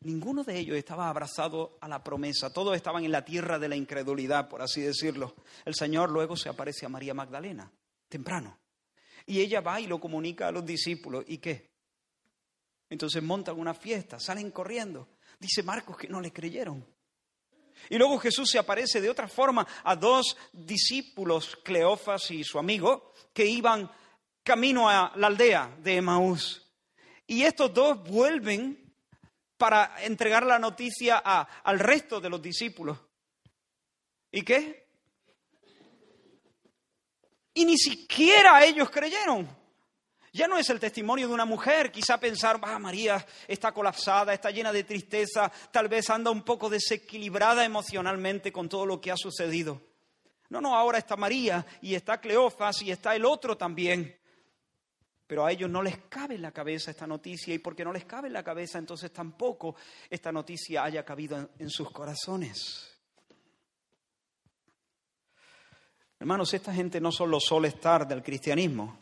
[0.00, 3.74] Ninguno de ellos estaba abrazado a la promesa, todos estaban en la tierra de la
[3.74, 5.34] incredulidad, por así decirlo.
[5.64, 7.72] El Señor luego se aparece a María Magdalena,
[8.08, 8.56] temprano,
[9.24, 11.24] y ella va y lo comunica a los discípulos.
[11.26, 11.75] ¿Y qué?
[12.88, 15.08] Entonces montan una fiesta, salen corriendo.
[15.38, 16.86] Dice Marcos que no le creyeron.
[17.90, 23.12] Y luego Jesús se aparece de otra forma a dos discípulos, Cleofas y su amigo,
[23.32, 23.90] que iban
[24.42, 26.62] camino a la aldea de Emaús.
[27.26, 28.94] Y estos dos vuelven
[29.56, 32.98] para entregar la noticia al resto de los discípulos.
[34.30, 34.88] ¿Y qué?
[37.54, 39.48] Y ni siquiera ellos creyeron.
[40.36, 44.50] Ya no es el testimonio de una mujer, quizá pensar, ah, María está colapsada, está
[44.50, 49.16] llena de tristeza, tal vez anda un poco desequilibrada emocionalmente con todo lo que ha
[49.16, 49.80] sucedido.
[50.50, 54.14] No, no, ahora está María y está Cleofas y está el otro también.
[55.26, 58.04] Pero a ellos no les cabe en la cabeza esta noticia y porque no les
[58.04, 59.74] cabe en la cabeza, entonces tampoco
[60.10, 62.94] esta noticia haya cabido en sus corazones.
[66.20, 68.98] Hermanos, esta gente no son los solestar del cristianismo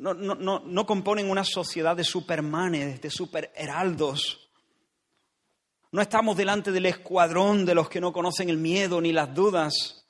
[0.00, 4.50] no, no, no, componen una sociedad de supermanes, de superheraldos.
[5.92, 10.06] No estamos delante del escuadrón de los que no conocen el miedo ni las dudas.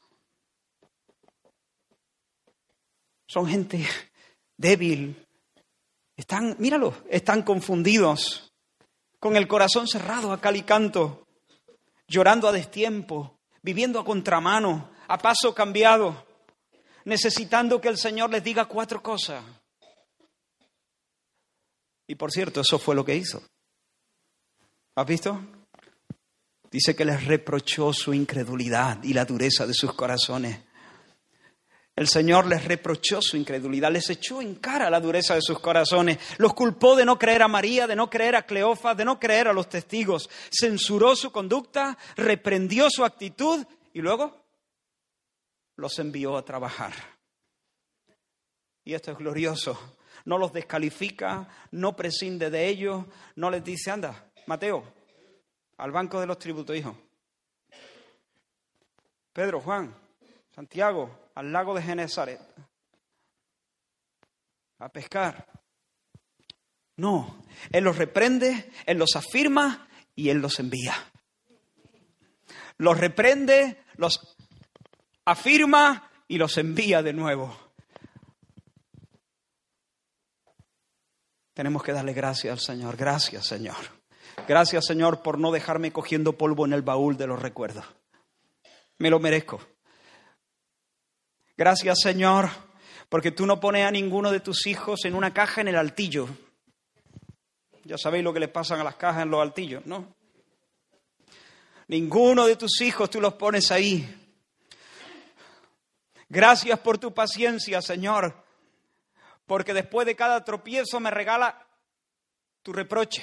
[3.27, 3.85] Son gente
[4.57, 5.27] débil.
[6.17, 8.53] Están, míralo, están confundidos,
[9.19, 11.27] con el corazón cerrado a cal y canto,
[12.07, 16.27] llorando a destiempo, viviendo a contramano, a paso cambiado,
[17.05, 19.43] necesitando que el Señor les diga cuatro cosas.
[22.11, 23.41] Y por cierto, eso fue lo que hizo.
[24.97, 25.41] ¿Has visto?
[26.69, 30.59] Dice que les reprochó su incredulidad y la dureza de sus corazones.
[31.95, 36.19] El Señor les reprochó su incredulidad, les echó en cara la dureza de sus corazones,
[36.39, 39.47] los culpó de no creer a María, de no creer a Cleofas, de no creer
[39.47, 44.37] a los testigos, censuró su conducta, reprendió su actitud y luego
[45.77, 46.93] los envió a trabajar.
[48.85, 49.79] Y esto es glorioso,
[50.25, 53.05] no los descalifica, no prescinde de ellos,
[53.37, 54.85] no les dice, anda, Mateo,
[55.79, 56.97] al banco de los tributos, hijo.
[59.33, 59.95] Pedro, Juan,
[60.55, 62.41] Santiago, al lago de Genesaret,
[64.79, 65.47] a pescar.
[66.97, 70.95] No, Él los reprende, Él los afirma y Él los envía.
[72.77, 74.37] Los reprende, los
[75.25, 77.70] afirma y los envía de nuevo.
[81.61, 82.97] Tenemos que darle gracias al Señor.
[82.97, 83.77] Gracias, Señor.
[84.49, 87.85] Gracias, Señor, por no dejarme cogiendo polvo en el baúl de los recuerdos.
[88.97, 89.61] Me lo merezco.
[91.59, 92.49] Gracias, Señor,
[93.11, 96.31] porque tú no pones a ninguno de tus hijos en una caja en el altillo.
[97.85, 100.15] Ya sabéis lo que le pasan a las cajas en los altillos, ¿no?
[101.89, 104.09] Ninguno de tus hijos tú los pones ahí.
[106.27, 108.49] Gracias por tu paciencia, Señor
[109.51, 111.67] porque después de cada tropiezo me regala
[112.63, 113.21] tu reproche.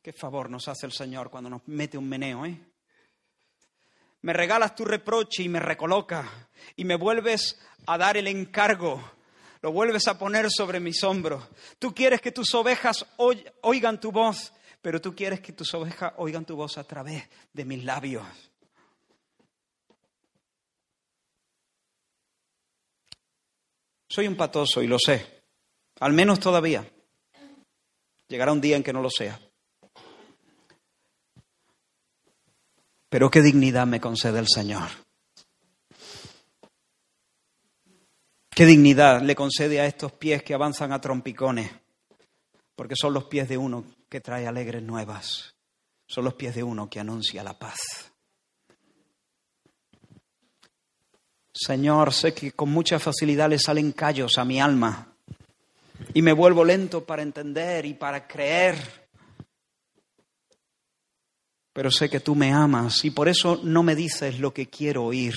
[0.00, 2.56] Qué favor nos hace el Señor cuando nos mete un meneo, ¿eh?
[4.20, 6.24] Me regalas tu reproche y me recoloca
[6.76, 9.02] y me vuelves a dar el encargo
[9.60, 11.42] lo vuelves a poner sobre mis hombros.
[11.80, 16.44] Tú quieres que tus ovejas oigan tu voz, pero tú quieres que tus ovejas oigan
[16.44, 18.24] tu voz a través de mis labios.
[24.10, 25.44] Soy un patoso y lo sé,
[26.00, 26.84] al menos todavía.
[28.26, 29.40] Llegará un día en que no lo sea.
[33.08, 34.88] Pero qué dignidad me concede el Señor.
[38.50, 41.70] Qué dignidad le concede a estos pies que avanzan a trompicones,
[42.74, 45.54] porque son los pies de uno que trae alegres nuevas,
[46.06, 48.09] son los pies de uno que anuncia la paz.
[51.62, 55.14] Señor, sé que con mucha facilidad le salen callos a mi alma
[56.14, 58.78] y me vuelvo lento para entender y para creer.
[61.74, 65.04] Pero sé que tú me amas y por eso no me dices lo que quiero
[65.04, 65.36] oír,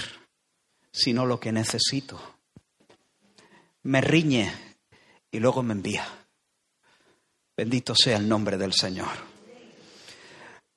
[0.93, 2.17] sino lo que necesito.
[3.83, 4.49] Me riñe
[5.29, 6.07] y luego me envía.
[7.57, 9.11] Bendito sea el nombre del Señor.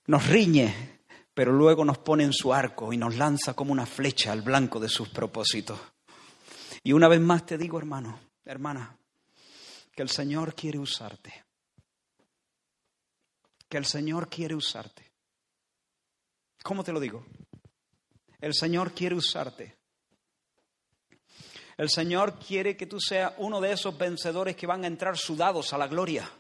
[0.09, 0.95] Nos riñe,
[1.37, 4.80] pero luego nos pone en su arco y nos lanza como una flecha al blanco
[4.80, 5.78] de sus propósitos.
[6.82, 8.97] Y una vez más te digo, hermano, hermana,
[9.93, 11.45] que el Señor quiere usarte.
[13.68, 15.12] Que el Señor quiere usarte.
[16.62, 17.26] ¿Cómo te lo digo?
[18.41, 19.76] El Señor quiere usarte.
[21.76, 25.74] El Señor quiere que tú seas uno de esos vencedores que van a entrar sudados
[25.74, 26.30] a la gloria.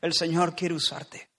[0.00, 1.31] El Señor quiere usarte.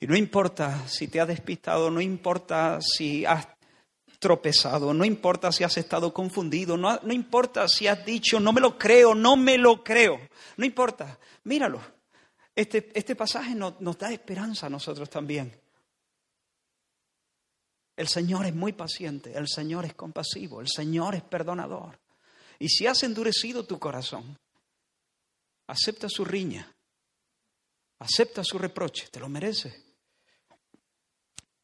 [0.00, 3.46] Y no importa si te has despistado, no importa si has
[4.18, 8.60] tropezado, no importa si has estado confundido, no, no importa si has dicho, no me
[8.60, 10.18] lo creo, no me lo creo,
[10.56, 11.80] no importa, míralo.
[12.54, 15.58] Este, este pasaje nos, da esperanza a nosotros también.
[17.96, 21.98] El Señor es muy paciente, el Señor es compasivo, el Señor es perdonador.
[22.58, 24.38] Y si has endurecido tu corazón,
[25.66, 26.74] acepta su riña,
[27.98, 29.89] acepta su reproche, te lo merece.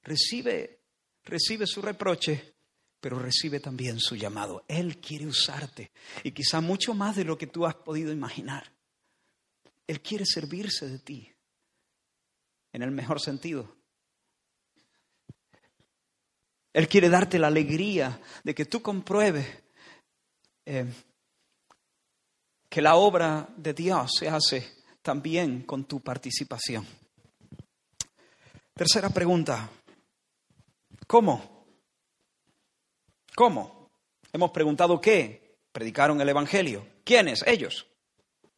[0.07, 0.83] Recibe,
[1.25, 2.55] recibe su reproche,
[3.01, 4.65] pero recibe también su llamado.
[4.69, 5.91] Él quiere usarte
[6.23, 8.73] y quizá mucho más de lo que tú has podido imaginar.
[9.85, 11.33] Él quiere servirse de ti,
[12.73, 13.77] en el mejor sentido.
[16.73, 19.45] Él quiere darte la alegría de que tú compruebes
[20.67, 20.87] eh,
[22.69, 26.87] que la obra de Dios se hace también con tu participación.
[28.73, 29.69] Tercera pregunta.
[31.07, 31.67] ¿Cómo?
[33.35, 33.91] ¿Cómo?
[34.33, 35.59] Hemos preguntado qué.
[35.73, 36.87] Predicaron el Evangelio.
[37.05, 37.45] ¿Quiénes?
[37.47, 37.87] Ellos.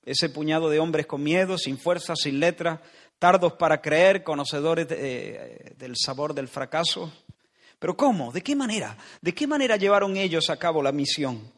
[0.04, 2.80] Ese puñado de hombres con miedo, sin fuerza, sin letra,
[3.18, 7.12] tardos para creer, conocedores eh, del sabor del fracaso.
[7.78, 8.32] Pero ¿cómo?
[8.32, 8.96] ¿De qué manera?
[9.20, 11.52] ¿De qué manera llevaron ellos a cabo la misión?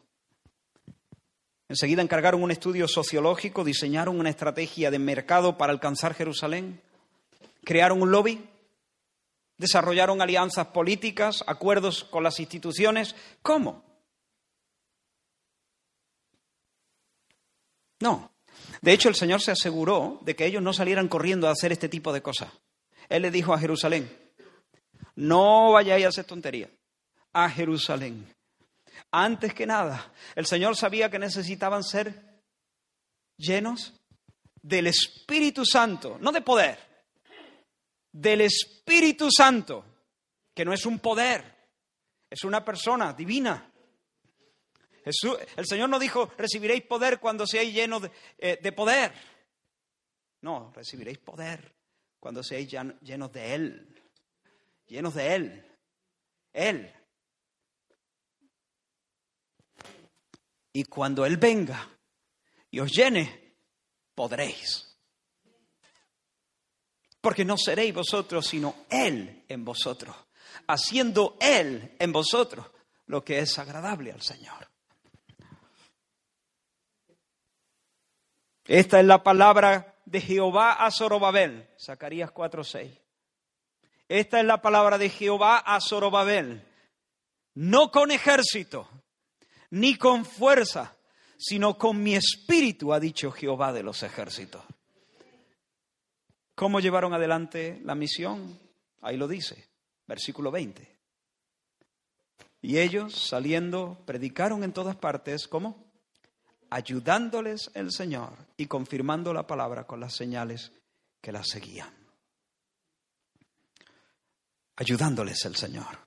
[1.69, 6.81] Enseguida encargaron un estudio sociológico, diseñaron una estrategia de mercado para alcanzar Jerusalén,
[7.63, 8.45] crearon un lobby,
[9.61, 13.15] desarrollaron alianzas políticas, acuerdos con las instituciones.
[13.43, 13.83] ¿Cómo?
[17.99, 18.31] No.
[18.81, 21.89] De hecho, el Señor se aseguró de que ellos no salieran corriendo a hacer este
[21.89, 22.51] tipo de cosas.
[23.07, 24.11] Él le dijo a Jerusalén,
[25.15, 26.69] no vayáis a hacer tontería,
[27.31, 28.33] a Jerusalén.
[29.11, 32.41] Antes que nada, el Señor sabía que necesitaban ser
[33.37, 33.93] llenos
[34.59, 36.79] del Espíritu Santo, no de poder,
[38.11, 39.85] del Espíritu Santo,
[40.53, 41.43] que no es un poder,
[42.29, 43.71] es una persona divina.
[45.03, 49.11] Jesús, el Señor no dijo, recibiréis poder cuando seáis llenos de, eh, de poder.
[50.41, 51.75] No, recibiréis poder
[52.19, 52.69] cuando seáis
[53.01, 54.01] llenos de Él,
[54.85, 55.65] llenos de Él,
[56.53, 56.93] Él.
[60.73, 61.89] Y cuando Él venga
[62.69, 63.55] y os llene,
[64.15, 64.90] podréis.
[67.21, 70.15] Porque no seréis vosotros, sino Él en vosotros,
[70.67, 72.65] haciendo Él en vosotros
[73.05, 74.67] lo que es agradable al Señor.
[78.65, 82.99] Esta es la palabra de Jehová a Zorobabel, Zacarías 4:6.
[84.07, 86.67] Esta es la palabra de Jehová a Zorobabel,
[87.53, 88.89] no con ejército,
[89.69, 90.97] ni con fuerza,
[91.37, 94.63] sino con mi espíritu, ha dicho Jehová de los ejércitos.
[96.61, 98.59] ¿Cómo llevaron adelante la misión?
[99.01, 99.67] Ahí lo dice,
[100.05, 100.95] versículo 20.
[102.61, 105.91] Y ellos, saliendo, predicaron en todas partes, ¿cómo?
[106.69, 110.71] Ayudándoles el Señor y confirmando la palabra con las señales
[111.19, 111.91] que la seguían.
[114.75, 115.97] Ayudándoles el Señor.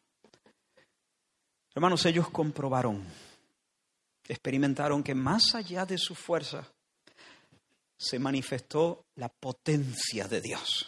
[1.74, 3.04] Hermanos, ellos comprobaron,
[4.28, 6.73] experimentaron que más allá de su fuerza
[7.96, 10.86] se manifestó la potencia de Dios,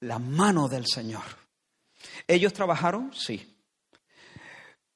[0.00, 1.24] la mano del Señor.
[2.26, 3.12] ¿Ellos trabajaron?
[3.14, 3.56] Sí.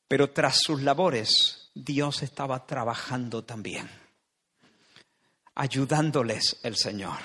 [0.08, 3.88] Pero tras sus labores, Dios estaba trabajando también,
[5.54, 7.18] ayudándoles el Señor.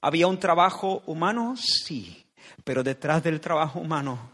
[0.00, 1.54] ¿Había un trabajo humano?
[1.56, 2.26] Sí,
[2.64, 4.32] pero detrás del trabajo humano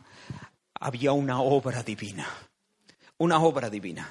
[0.75, 2.27] había una obra divina,
[3.19, 4.09] una obra divina.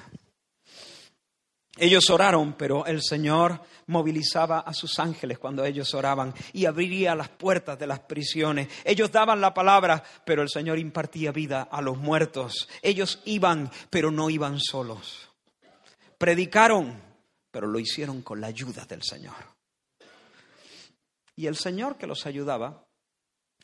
[1.82, 7.30] Ellos oraron, pero el Señor movilizaba a sus ángeles cuando ellos oraban y abriría las
[7.30, 8.68] puertas de las prisiones.
[8.84, 12.68] Ellos daban la palabra, pero el Señor impartía vida a los muertos.
[12.82, 15.30] Ellos iban, pero no iban solos.
[16.18, 17.02] Predicaron,
[17.50, 19.36] pero lo hicieron con la ayuda del Señor.
[21.34, 22.84] Y el Señor que los ayudaba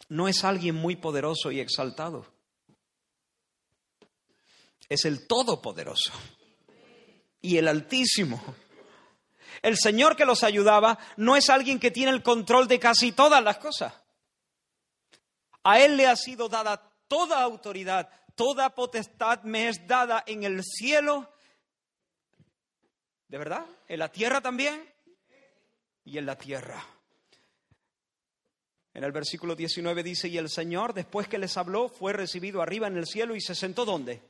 [0.08, 2.24] no es alguien muy poderoso y exaltado.
[4.88, 6.14] Es el Todopoderoso
[7.40, 8.42] y el Altísimo.
[9.62, 13.42] El Señor que los ayudaba no es alguien que tiene el control de casi todas
[13.42, 13.94] las cosas.
[15.64, 20.62] A Él le ha sido dada toda autoridad, toda potestad me es dada en el
[20.62, 21.30] cielo.
[23.28, 23.66] ¿De verdad?
[23.88, 24.88] ¿En la tierra también?
[26.04, 26.84] Y en la tierra.
[28.94, 32.86] En el versículo 19 dice, y el Señor, después que les habló, fue recibido arriba
[32.86, 34.22] en el cielo y se sentó ¿dónde?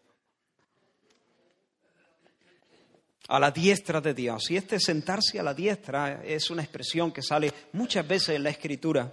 [3.28, 4.50] A la diestra de Dios.
[4.50, 8.50] Y este sentarse a la diestra es una expresión que sale muchas veces en la
[8.50, 9.12] Escritura.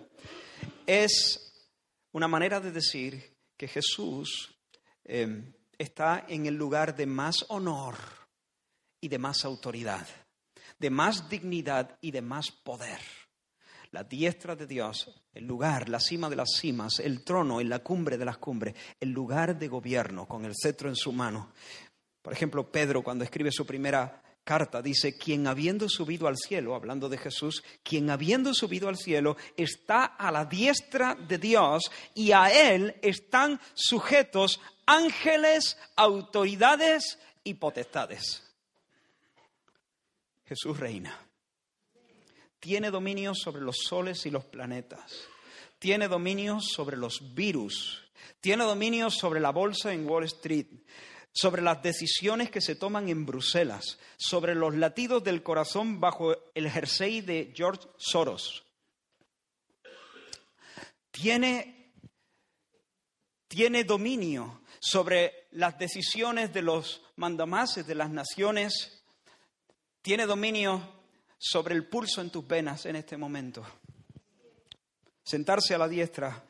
[0.86, 1.70] Es
[2.12, 4.56] una manera de decir que Jesús
[5.04, 7.96] eh, está en el lugar de más honor
[9.02, 10.08] y de más autoridad,
[10.78, 13.00] de más dignidad y de más poder
[13.94, 17.80] la diestra de Dios, el lugar, la cima de las cimas, el trono en la
[17.80, 21.54] cumbre de las cumbres, el lugar de gobierno con el cetro en su mano.
[22.24, 27.10] Por ejemplo, Pedro cuando escribe su primera carta dice, quien habiendo subido al cielo, hablando
[27.10, 32.48] de Jesús, quien habiendo subido al cielo está a la diestra de Dios y a
[32.48, 38.44] él están sujetos ángeles, autoridades y potestades.
[40.46, 41.18] Jesús reina.
[42.60, 45.28] Tiene dominio sobre los soles y los planetas,
[45.80, 48.06] tiene dominio sobre los virus,
[48.40, 50.68] tiene dominio sobre la bolsa en Wall Street,
[51.34, 56.70] sobre las decisiones que se toman en Bruselas, sobre los latidos del corazón bajo el
[56.70, 58.64] jersey de George Soros.
[61.10, 61.94] Tiene,
[63.48, 69.04] tiene dominio sobre las decisiones de los mandamases de las naciones,
[70.02, 71.04] tiene dominio
[71.40, 73.66] sobre el pulso en tus venas en este momento.
[75.24, 76.44] Sentarse a la diestra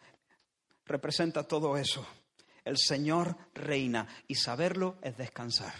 [0.86, 2.06] representa todo eso.
[2.64, 5.74] El Señor reina y saberlo es descansar.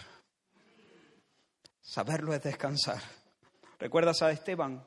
[1.80, 3.02] Saberlo es descansar.
[3.78, 4.82] ¿Recuerdas a Esteban,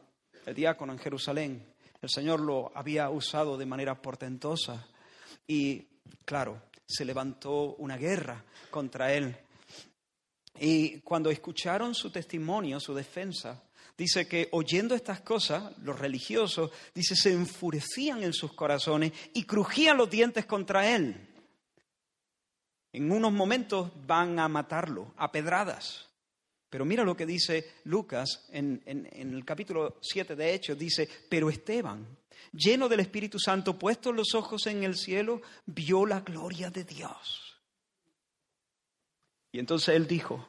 [0.45, 1.73] el diácono en Jerusalén?
[2.01, 4.87] El Señor lo había usado de manera portentosa
[5.47, 5.87] y,
[6.25, 9.35] claro, se levantó una guerra contra él.
[10.59, 13.63] Y cuando escucharon su testimonio, su defensa,
[13.97, 19.97] dice que oyendo estas cosas, los religiosos, dice, se enfurecían en sus corazones y crujían
[19.97, 21.27] los dientes contra él.
[22.97, 26.09] En unos momentos van a matarlo a pedradas.
[26.67, 32.17] Pero mira lo que dice Lucas en, el capítulo 7 de Hechos, dice, pero Esteban,
[32.51, 37.61] lleno del Espíritu Santo, puestos los ojos en el cielo, vio la gloria de Dios.
[39.51, 40.47] Y entonces él dijo,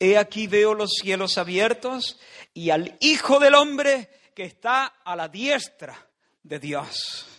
[0.00, 2.18] He aquí veo los cielos abiertos
[2.52, 6.04] y al Hijo del Hombre que está a la diestra
[6.42, 7.33] de Dios.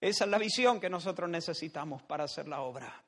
[0.00, 3.02] Esa es la visión que nosotros necesitamos para hacer la obra.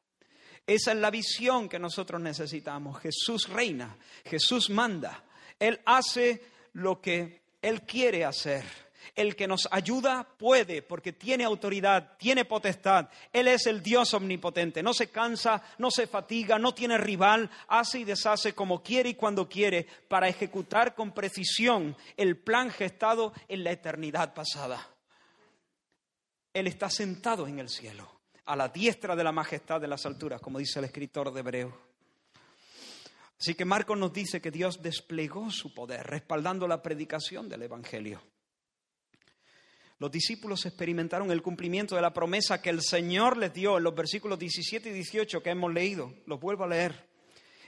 [0.66, 3.01] Esa es la visión que nosotros necesitamos.
[3.01, 5.22] Jesús reina, Jesús manda.
[5.59, 6.43] Él hace
[6.74, 8.64] lo que Él quiere hacer.
[9.16, 13.09] El que nos ayuda puede, porque tiene autoridad, tiene potestad.
[13.32, 14.82] Él es el Dios omnipotente.
[14.82, 19.14] No se cansa, no se fatiga, no tiene rival, hace y deshace como quiere y
[19.14, 24.88] cuando quiere para ejecutar con precisión el plan gestado en la eternidad pasada.
[26.53, 30.40] Él está sentado en el cielo, a la diestra de la majestad de las alturas,
[30.40, 31.90] como dice el escritor de Hebreo.
[33.38, 38.20] Así que Marcos nos dice que Dios desplegó su poder, respaldando la predicación del Evangelio.
[39.98, 43.94] Los discípulos experimentaron el cumplimiento de la promesa que el Señor les dio en los
[43.94, 46.14] versículos 17 y 18 que hemos leído.
[46.26, 47.10] Los vuelvo a leer.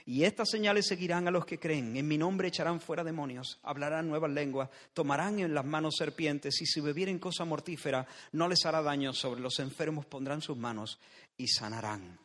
[0.05, 1.95] Y estas señales seguirán a los que creen.
[1.95, 6.65] En mi nombre echarán fuera demonios, hablarán nuevas lenguas, tomarán en las manos serpientes y
[6.65, 9.13] si bebieren cosa mortífera no les hará daño.
[9.13, 10.99] Sobre los enfermos pondrán sus manos
[11.37, 12.19] y sanarán.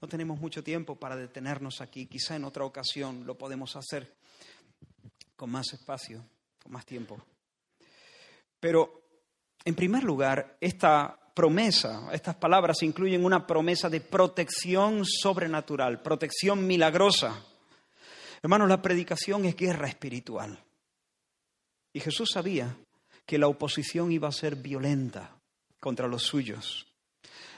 [0.00, 2.06] No tenemos mucho tiempo para detenernos aquí.
[2.06, 4.16] Quizá en otra ocasión lo podemos hacer
[5.36, 6.24] con más espacio,
[6.60, 7.24] con más tiempo.
[8.58, 9.02] Pero,
[9.64, 17.44] en primer lugar, esta promesa, estas palabras incluyen una promesa de protección sobrenatural, protección milagrosa.
[18.42, 20.58] Hermanos, la predicación es guerra espiritual.
[21.92, 22.76] Y Jesús sabía
[23.26, 25.36] que la oposición iba a ser violenta
[25.78, 26.86] contra los suyos.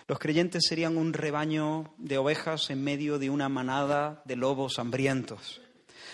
[0.07, 5.63] Los creyentes serían un rebaño de ovejas en medio de una manada de lobos hambrientos.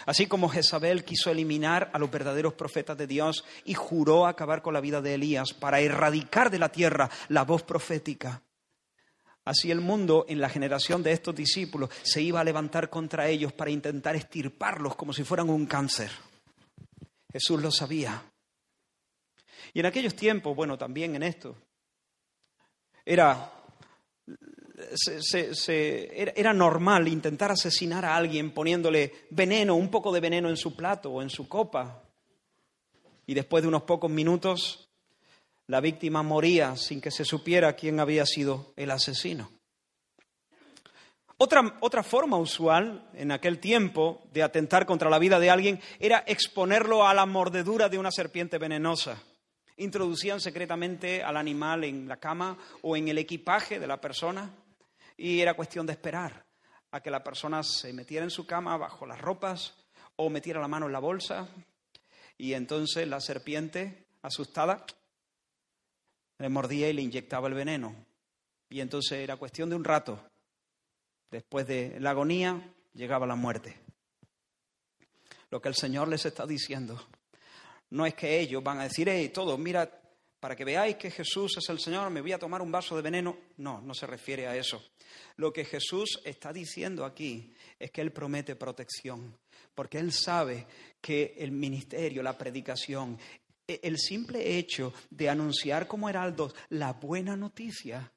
[0.06, 4.74] Así como Jezabel quiso eliminar a los verdaderos profetas de Dios y juró acabar con
[4.74, 8.42] la vida de Elías para erradicar de la tierra la voz profética.
[9.44, 13.52] Así el mundo en la generación de estos discípulos se iba a levantar contra ellos
[13.52, 16.10] para intentar estirparlos como si fueran un cáncer.
[17.32, 18.22] Jesús lo sabía.
[19.72, 21.56] Y en aquellos tiempos, bueno, también en esto,
[23.04, 23.59] era
[26.34, 31.10] era, normal intentar asesinar a alguien poniéndole veneno, un poco de veneno en su plato
[31.10, 32.02] o en su copa.
[33.26, 34.88] Y después de unos pocos minutos,
[35.66, 39.50] la víctima moría sin que se supiera quién había sido el asesino.
[41.36, 46.22] Otra, otra, forma usual en aquel tiempo de atentar contra la vida de alguien era
[46.26, 49.22] exponerlo a la mordedura de una serpiente venenosa
[49.80, 54.50] introducían secretamente al animal en la cama o en el equipaje de la persona
[55.20, 56.46] y era cuestión de esperar
[56.92, 59.74] a que la persona se metiera en su cama bajo las ropas
[60.16, 61.46] o metiera la mano en la bolsa
[62.38, 64.86] y entonces la serpiente, asustada,
[66.38, 67.94] le mordía y le inyectaba el veneno.
[68.70, 70.18] Y entonces era cuestión de un rato.
[71.30, 73.78] Después de la agonía llegaba la muerte.
[75.50, 76.98] Lo que el Señor les está diciendo
[77.90, 79.99] no es que ellos van a decir, hey, todos, mira,
[80.40, 83.02] para que veáis que Jesús es el Señor, me voy a tomar un vaso de
[83.02, 83.36] veneno.
[83.58, 84.82] No, no se refiere a eso.
[85.36, 89.36] Lo que Jesús está diciendo aquí es que Él promete protección,
[89.74, 90.66] porque Él sabe
[91.00, 93.18] que el ministerio, la predicación,
[93.68, 98.10] e, el simple hecho de anunciar como heraldos la buena noticia,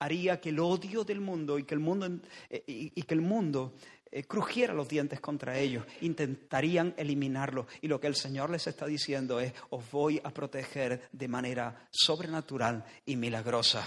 [0.00, 2.20] haría que el odio del mundo y que el mundo,
[2.50, 3.74] e, y que el mundo
[4.10, 7.66] eh, crujiera los dientes contra ellos, intentarían eliminarlo.
[7.80, 11.88] Y lo que el Señor les está diciendo es, os voy a proteger de manera
[11.90, 13.86] sobrenatural y milagrosa.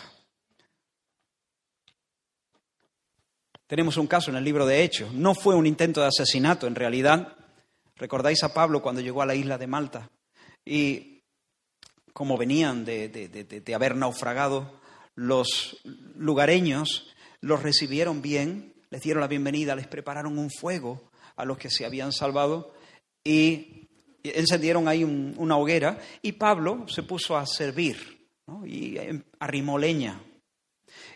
[3.66, 5.14] Tenemos un caso en el libro de Hechos.
[5.14, 7.38] No fue un intento de asesinato, en realidad.
[7.96, 10.10] Recordáis a Pablo cuando llegó a la isla de Malta
[10.66, 11.24] y
[12.14, 14.82] como venían de, de haber naufragado,
[15.16, 15.82] los
[16.16, 21.70] lugareños los recibieron bien les dieron la bienvenida, les prepararon un fuego a los que
[21.70, 22.74] se habían salvado
[23.24, 23.88] y
[24.22, 28.28] encendieron ahí una hoguera y Pablo se puso a servir
[28.66, 30.22] y em, arrimó leña.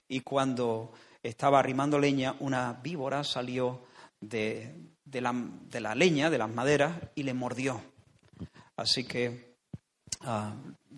[0.07, 3.83] Y cuando estaba arrimando leña, una víbora salió
[4.21, 4.73] de,
[5.11, 7.81] la, leña, de las maderas, y le mordió.
[8.77, 9.57] Así que
[10.21, 10.55] ah,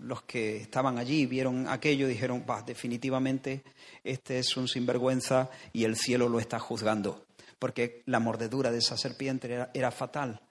[0.08, 3.64] los que estaban allí vieron aquello dijeron, bah, definitivamente
[4.03, 7.26] este es un sinvergüenza y el cielo lo está juzgando,
[7.60, 10.41] porque la mordedura de esa serpiente era, era fatal.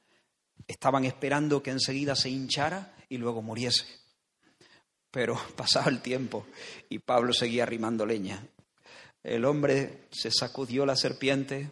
[0.69, 3.87] Estaban esperando que enseguida se hinchara y luego muriese.
[5.11, 6.47] Pero pasaba el tiempo
[6.91, 8.47] y Pablo seguía arrimando leña.
[9.23, 11.71] El hombre se sacudió la serpiente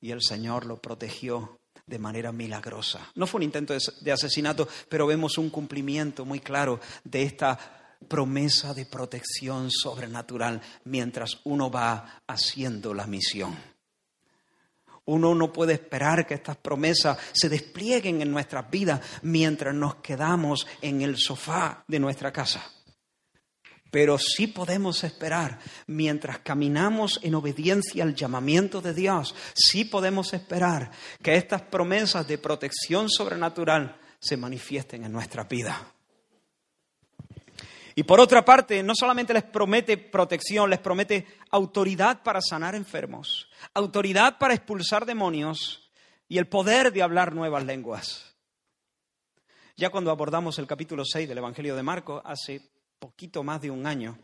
[0.00, 3.12] y el Señor lo protegió de manera milagrosa.
[3.14, 7.56] No fue un intento de asesinato, pero vemos un cumplimiento muy claro de esta
[8.08, 13.56] promesa de protección sobrenatural mientras uno va haciendo la misión.
[15.04, 20.66] Uno no puede esperar que estas promesas se desplieguen en nuestras vidas mientras nos quedamos
[20.82, 22.68] en el sofá de nuestra casa.
[23.90, 30.90] Pero sí podemos esperar, mientras caminamos en obediencia al llamamiento de Dios, sí podemos esperar
[31.22, 35.92] que estas promesas de protección sobrenatural se manifiesten en nuestra vida.
[37.98, 43.48] Y por otra parte, no solamente les promete protección, les promete autoridad para sanar enfermos,
[43.72, 45.90] autoridad para expulsar demonios
[46.28, 48.36] y el poder de hablar nuevas lenguas.
[49.76, 52.60] Ya cuando abordamos el capítulo 6 del Evangelio de Marcos, hace
[52.98, 54.18] poquito más de un año,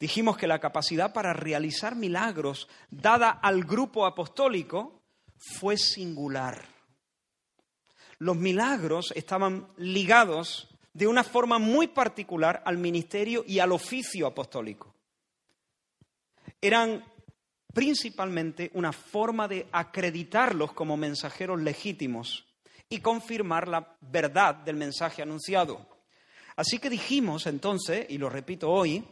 [0.00, 5.02] dijimos que la capacidad para realizar milagros dada al grupo apostólico
[5.36, 6.64] fue singular.
[8.18, 14.94] Los milagros estaban ligados de una forma muy particular al ministerio y al oficio apostólico.
[16.60, 17.04] Eran
[17.74, 22.46] principalmente una forma de acreditarlos como mensajeros legítimos
[22.88, 25.95] y confirmar la verdad del mensaje anunciado.
[26.56, 29.04] Así que dijimos entonces, y lo repito hoy,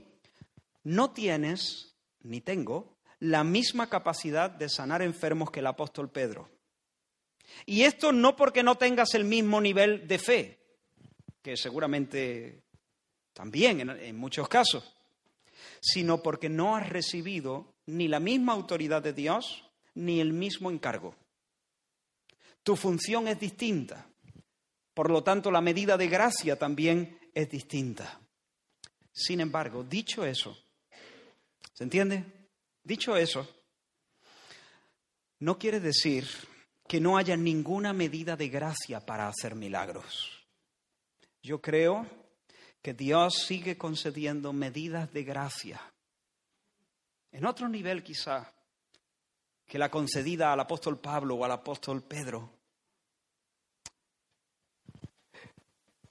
[0.82, 6.49] no tienes ni tengo la misma capacidad de sanar enfermos que el apóstol Pedro.
[7.66, 10.59] Y esto no porque no tengas el mismo nivel de fe,
[11.42, 12.62] que seguramente
[13.34, 14.95] también en, en muchos casos,
[15.80, 19.64] sino porque no has recibido ni la misma autoridad de Dios
[19.95, 21.14] ni el mismo encargo.
[22.62, 24.07] Tu función es distinta.
[24.95, 28.20] Por lo tanto, la medida de gracia también es distinta.
[29.12, 30.57] Sin embargo, dicho eso,
[31.72, 32.24] ¿se entiende?
[32.82, 33.49] Dicho eso,
[35.41, 36.26] no quiere decir
[36.87, 40.47] que no haya ninguna medida de gracia para hacer milagros.
[41.43, 42.07] Yo creo
[42.82, 45.80] que Dios sigue concediendo medidas de gracia.
[47.32, 48.53] En otro nivel quizá
[49.66, 52.51] que la concedida al apóstol Pablo o al apóstol Pedro.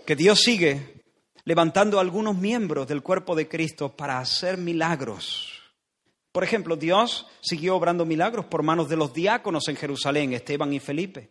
[0.06, 1.03] Que Dios sigue
[1.46, 5.62] levantando algunos miembros del cuerpo de Cristo para hacer milagros.
[6.32, 10.80] Por ejemplo, Dios siguió obrando milagros por manos de los diáconos en Jerusalén, Esteban y
[10.80, 11.30] Felipe.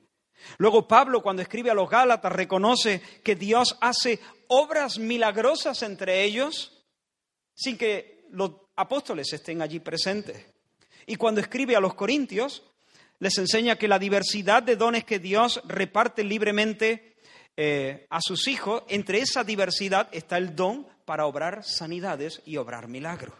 [0.58, 6.84] Luego Pablo, cuando escribe a los Gálatas, reconoce que Dios hace obras milagrosas entre ellos
[7.54, 10.46] sin que los apóstoles estén allí presentes.
[11.06, 12.62] Y cuando escribe a los Corintios,
[13.18, 17.11] les enseña que la diversidad de dones que Dios reparte libremente
[17.56, 22.88] eh, a sus hijos, entre esa diversidad está el don para obrar sanidades y obrar
[22.88, 23.34] milagros.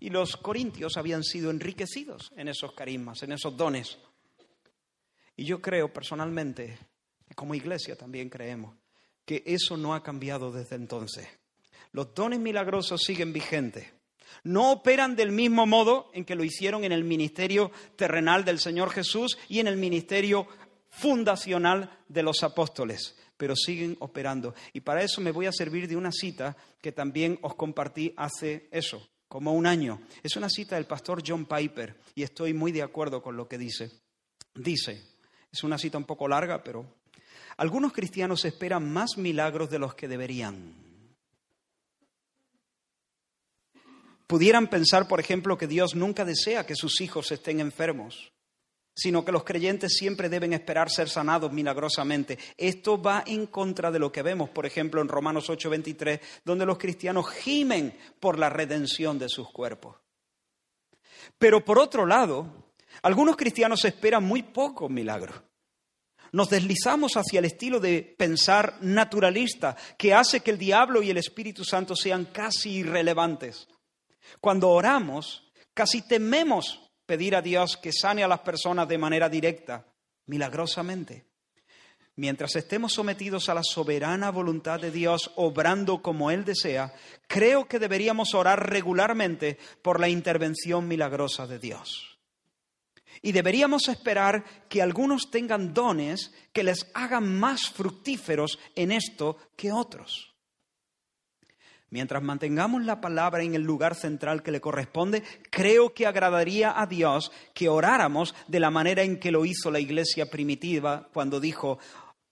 [0.00, 3.98] Y los corintios habían sido enriquecidos en esos carismas, en esos dones.
[5.36, 6.78] Y yo creo personalmente,
[7.34, 8.76] como iglesia también creemos,
[9.24, 11.28] que eso no ha cambiado desde entonces.
[11.92, 13.86] Los dones milagrosos siguen vigentes.
[14.42, 18.90] No operan del mismo modo en que lo hicieron en el ministerio terrenal del Señor
[18.90, 20.46] Jesús y en el ministerio
[20.98, 24.54] fundacional de los apóstoles, pero siguen operando.
[24.72, 28.68] Y para eso me voy a servir de una cita que también os compartí hace
[28.72, 30.00] eso, como un año.
[30.22, 33.58] Es una cita del pastor John Piper y estoy muy de acuerdo con lo que
[33.58, 33.90] dice.
[34.54, 35.02] Dice,
[35.52, 36.84] es una cita un poco larga, pero
[37.56, 40.74] algunos cristianos esperan más milagros de los que deberían.
[44.26, 48.30] Pudieran pensar, por ejemplo, que Dios nunca desea que sus hijos estén enfermos,
[48.98, 52.36] sino que los creyentes siempre deben esperar ser sanados milagrosamente.
[52.56, 56.78] Esto va en contra de lo que vemos, por ejemplo, en Romanos 8:23, donde los
[56.78, 59.96] cristianos gimen por la redención de sus cuerpos.
[61.38, 62.72] Pero por otro lado,
[63.02, 65.40] algunos cristianos esperan muy pocos milagros.
[66.32, 71.18] Nos deslizamos hacia el estilo de pensar naturalista que hace que el diablo y el
[71.18, 73.68] Espíritu Santo sean casi irrelevantes.
[74.40, 79.86] Cuando oramos, casi tememos pedir a Dios que sane a las personas de manera directa,
[80.26, 81.24] milagrosamente.
[82.16, 86.92] Mientras estemos sometidos a la soberana voluntad de Dios, obrando como Él desea,
[87.26, 92.18] creo que deberíamos orar regularmente por la intervención milagrosa de Dios.
[93.22, 99.72] Y deberíamos esperar que algunos tengan dones que les hagan más fructíferos en esto que
[99.72, 100.34] otros.
[101.90, 106.86] Mientras mantengamos la palabra en el lugar central que le corresponde, creo que agradaría a
[106.86, 111.78] Dios que oráramos de la manera en que lo hizo la iglesia primitiva cuando dijo,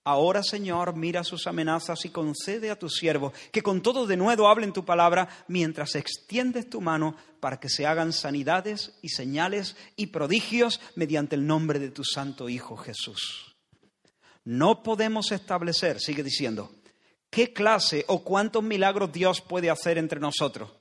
[0.07, 4.47] Ahora, Señor, mira sus amenazas y concede a tu siervo que con todo de nuevo
[4.47, 10.07] hablen tu palabra mientras extiendes tu mano para que se hagan sanidades y señales y
[10.07, 13.57] prodigios mediante el nombre de tu santo Hijo Jesús.
[14.45, 16.71] No podemos establecer, sigue diciendo,
[17.31, 20.73] qué clase o cuántos milagros Dios puede hacer entre nosotros.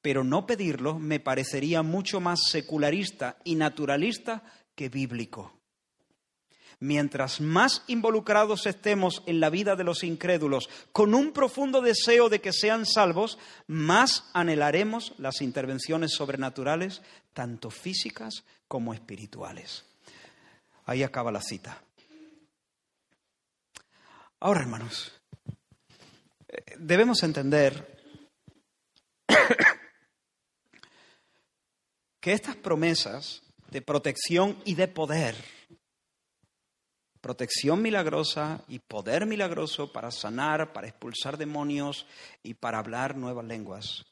[0.00, 4.42] Pero no pedirlo me parecería mucho más secularista y naturalista
[4.74, 5.62] que bíblico.
[6.80, 12.40] Mientras más involucrados estemos en la vida de los incrédulos, con un profundo deseo de
[12.40, 17.00] que sean salvos, más anhelaremos las intervenciones sobrenaturales,
[17.34, 19.84] tanto físicas como espirituales.
[20.84, 21.84] Ahí acaba la cita.
[24.40, 25.12] Ahora, hermanos,
[26.78, 27.98] debemos entender
[32.20, 35.34] que estas promesas de protección y de poder,
[37.20, 42.06] protección milagrosa y poder milagroso para sanar, para expulsar demonios
[42.42, 44.04] y para hablar nuevas lenguas,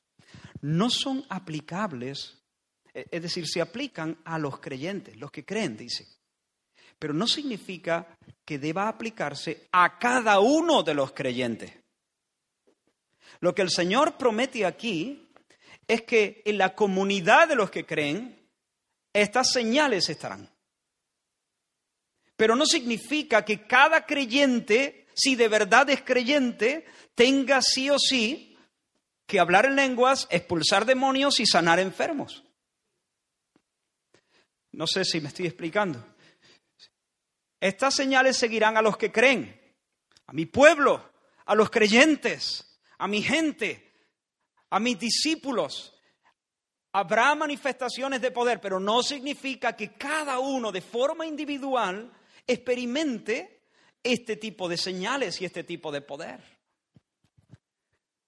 [0.60, 2.38] no son aplicables,
[2.94, 6.06] e-, es decir, se aplican a los creyentes, los que creen, dice,
[6.98, 11.79] pero no significa que deba aplicarse a cada uno de los creyentes.
[13.40, 15.32] Lo que el Señor promete aquí
[15.88, 18.48] es que en la comunidad de los que creen,
[19.12, 20.48] estas señales estarán.
[22.36, 28.56] Pero no significa que cada creyente, si de verdad es creyente, tenga sí o sí
[29.26, 32.44] que hablar en lenguas, expulsar demonios y sanar enfermos.
[34.72, 36.04] No sé si me estoy explicando.
[37.60, 39.60] Estas señales seguirán a los que creen,
[40.26, 41.12] a mi pueblo,
[41.44, 42.69] a los creyentes,
[43.00, 43.92] a mi gente,
[44.68, 45.94] a mis discípulos.
[46.92, 52.12] Habrá manifestaciones de poder, pero no significa que cada uno de forma individual
[52.46, 53.62] experimente
[54.02, 56.42] este tipo de señales y este tipo de poder.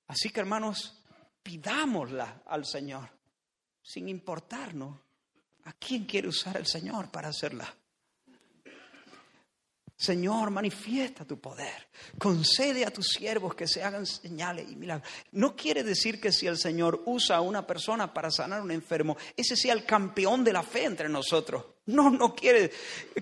[0.07, 1.03] Así que hermanos,
[1.43, 3.11] pidámosla al Señor,
[3.83, 4.99] sin importarnos
[5.65, 7.77] a quién quiere usar el Señor para hacerla.
[9.97, 11.89] Señor, manifiesta tu poder.
[12.19, 15.09] Concede a tus siervos que se hagan señales y milagros.
[15.33, 18.71] No quiere decir que si el Señor usa a una persona para sanar a un
[18.73, 21.65] enfermo, ese sea el campeón de la fe entre nosotros.
[21.87, 22.73] No, no quiere.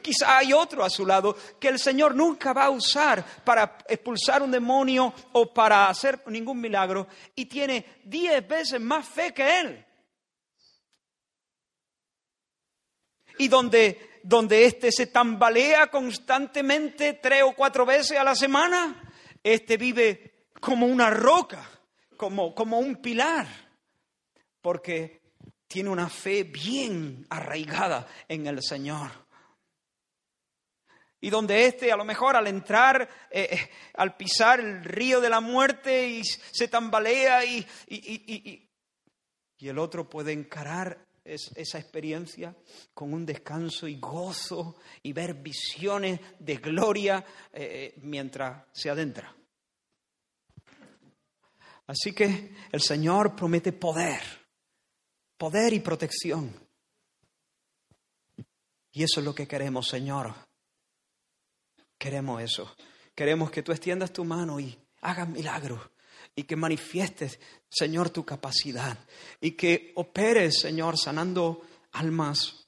[0.03, 4.43] Quizá hay otro a su lado que el Señor nunca va a usar para expulsar
[4.43, 9.87] un demonio o para hacer ningún milagro y tiene diez veces más fe que él.
[13.39, 19.13] Y donde donde éste se tambalea constantemente tres o cuatro veces a la semana,
[19.43, 21.69] éste vive como una roca,
[22.17, 23.47] como, como un pilar,
[24.61, 25.21] porque
[25.67, 29.11] tiene una fe bien arraigada en el Señor.
[31.23, 35.29] Y donde éste a lo mejor al entrar, eh, eh, al pisar el río de
[35.29, 38.71] la muerte y se tambalea y, y,
[39.59, 42.55] y el otro puede encarar esa experiencia
[42.95, 49.35] con un descanso y gozo y ver visiones de gloria eh, eh, mientras se adentra.
[51.87, 54.23] Así que el Señor promete poder,
[55.37, 56.55] poder y protección.
[58.93, 60.35] Y eso es lo que queremos, Señor.
[61.99, 62.75] Queremos eso.
[63.15, 65.81] Queremos que tú extiendas tu mano y hagas milagros
[66.35, 67.39] y que manifiestes,
[67.71, 68.99] Señor, tu capacidad.
[69.41, 71.63] Y que operes, Señor, sanando
[71.93, 72.67] almas,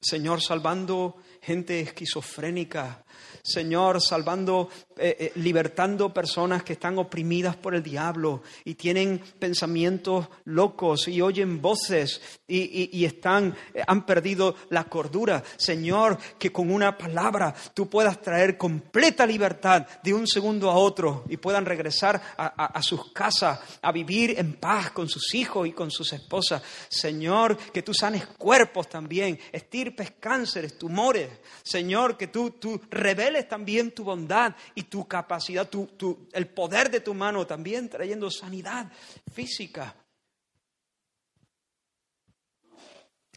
[0.00, 3.03] Señor, salvando gente esquizofrénica,
[3.42, 10.28] Señor, salvando, eh, eh, libertando personas que están oprimidas por el diablo y tienen pensamientos
[10.44, 15.42] locos y oyen voces y, están, eh, han perdido la cordura.
[15.56, 21.24] Señor, que con una palabra tú puedas traer completa libertad de un segundo a otro
[21.28, 25.72] y puedan regresar a, a sus casas a vivir en paz con sus hijos y
[25.72, 26.62] con sus esposas.
[26.88, 31.28] Señor, que tú sanes cuerpos también, estirpes cánceres, tumores.
[31.62, 37.00] Señor, que tú, tú reveles también tu bondad y tu capacidad, tu, el poder de
[37.00, 38.90] tu mano también trayendo sanidad
[39.32, 39.94] física.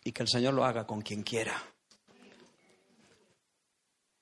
[0.04, 1.62] Y que el Señor lo haga con quien quiera.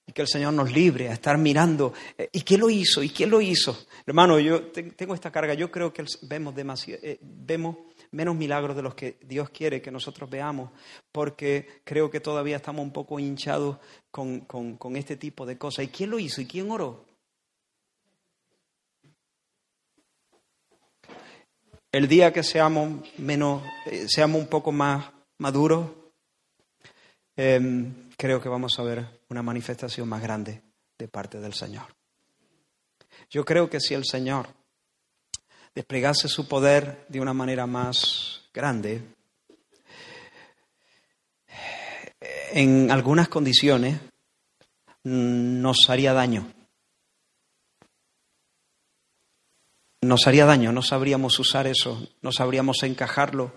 [0.07, 1.93] Y que el Señor nos libre a estar mirando.
[2.17, 3.03] Eh, ¿Y quién lo hizo?
[3.03, 3.85] ¿Y quién lo hizo?
[4.05, 5.53] Hermano, yo tengo esta carga.
[5.53, 7.77] Yo creo que vemos, demasiado, eh, vemos
[8.11, 10.71] menos milagros de los que Dios quiere que nosotros veamos,
[11.11, 13.77] porque creo que todavía estamos un poco hinchados
[14.11, 15.85] con, con este tipo de cosas.
[15.85, 16.41] ¿Y quién lo hizo?
[16.41, 17.05] ¿Y quién oró?
[21.95, 25.91] El día que seamos menos, eh, seamos un poco más maduros,
[27.37, 30.61] em, creo que vamos a ver una manifestación más grande
[30.97, 31.85] de parte del Señor.
[33.29, 34.49] Yo creo que si el Señor
[35.75, 39.01] desplegase su poder de una manera más grande,
[42.53, 43.99] en algunas condiciones
[45.03, 46.49] nos haría daño.
[50.01, 53.51] Nos haría daño, no sabríamos usar eso, no sabríamos encajarlo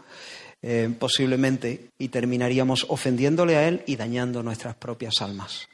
[0.61, 5.69] eh, posiblemente y terminaríamos ofendiéndole a Él y dañando nuestras propias almas.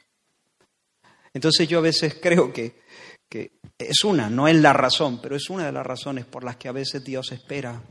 [1.33, 2.85] Entonces yo a veces creo que
[3.29, 6.55] que es una, no es la razón, pero es una de las razones por las
[6.55, 7.81] que a veces Dios espera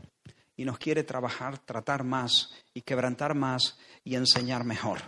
[0.57, 5.01] y nos quiere trabajar, tratar más y quebrantar más y enseñar mejor.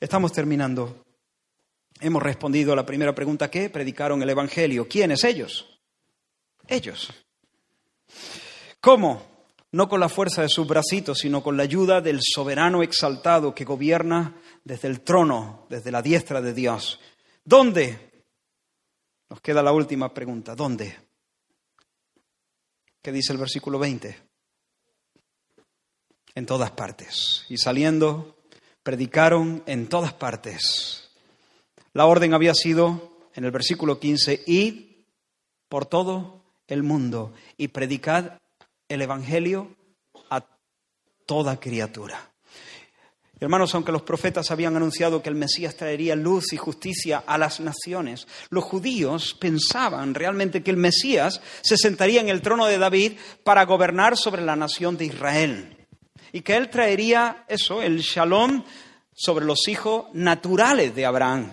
[0.00, 1.04] Estamos terminando.
[2.00, 4.86] Hemos respondido a la primera pregunta que predicaron el Evangelio.
[4.86, 5.80] ¿Quiénes ellos?
[6.68, 7.12] Ellos.
[8.80, 9.22] ¿Cómo?
[9.72, 13.64] No con la fuerza de sus bracitos, sino con la ayuda del soberano exaltado que
[13.64, 17.00] gobierna desde el trono, desde la diestra de Dios.
[17.44, 18.07] ¿Dónde?
[19.30, 20.54] Nos queda la última pregunta.
[20.54, 20.96] ¿Dónde?
[23.02, 24.18] ¿Qué dice el versículo 20?
[26.34, 27.44] En todas partes.
[27.48, 28.36] Y saliendo,
[28.82, 31.10] predicaron en todas partes.
[31.92, 34.88] La orden había sido, en el versículo 15, id
[35.68, 38.38] por todo el mundo y predicad
[38.88, 39.76] el Evangelio
[40.30, 40.46] a
[41.26, 42.27] toda criatura.
[43.40, 47.60] Hermanos, aunque los profetas habían anunciado que el Mesías traería luz y justicia a las
[47.60, 53.12] naciones, los judíos pensaban realmente que el Mesías se sentaría en el trono de David
[53.44, 55.74] para gobernar sobre la nación de Israel.
[56.30, 58.62] y que Él traería eso, el shalom,
[59.14, 61.50] sobre los hijos naturales de Abraham.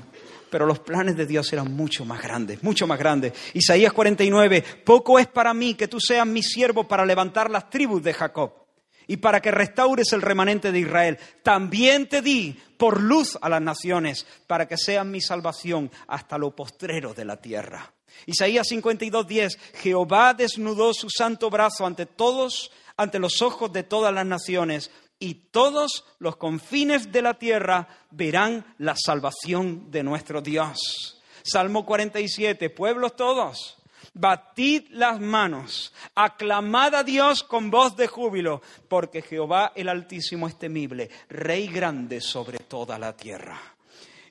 [0.49, 3.31] Pero los planes de Dios eran mucho más grandes, mucho más grandes.
[3.53, 8.03] Isaías 49, poco es para mí que tú seas mi siervo para levantar las tribus
[8.03, 8.64] de Jacob
[9.07, 11.19] y para que restaures el remanente de Israel.
[11.43, 16.55] También te di por luz a las naciones, para que sean mi salvación hasta lo
[16.55, 17.93] postrero de la tierra.
[18.25, 24.13] Isaías 52, 10, Jehová desnudó su santo brazo ante todos, ante los ojos de todas
[24.13, 31.21] las naciones, y todos los confines de la tierra verán la salvación de nuestro Dios.
[31.43, 33.77] Salmo 47, pueblos todos,
[34.15, 40.57] batid las manos, aclamad a Dios con voz de júbilo, porque Jehová el Altísimo es
[40.57, 43.59] temible, Rey grande sobre toda la tierra.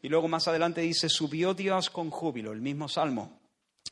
[0.03, 3.44] Y luego más adelante dice, subió Dios con júbilo, el mismo salmo.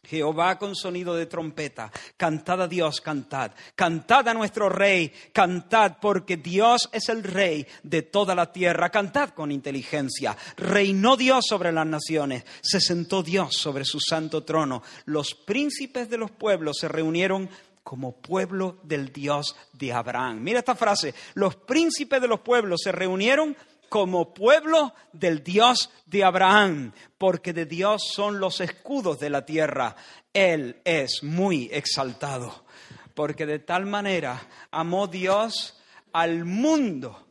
[0.04, 6.36] Jehová con sonido de trompeta, cantad a Dios, cantad, cantad a nuestro Rey, cantad, porque
[6.36, 10.36] Dios es el Rey de toda la tierra, cantad con inteligencia.
[10.56, 14.82] Reinó Dios sobre las naciones, se sentó Dios sobre su santo trono.
[15.04, 17.48] Los príncipes de los pueblos se reunieron
[17.84, 20.40] como pueblo del Dios de Abraham.
[20.42, 23.56] Mira esta frase, los príncipes de los pueblos se reunieron
[23.92, 29.94] como pueblo del Dios de Abraham, porque de Dios son los escudos de la tierra.
[30.32, 32.64] Él es muy exaltado,
[33.12, 35.78] porque de tal manera amó Dios
[36.14, 37.28] al mundo,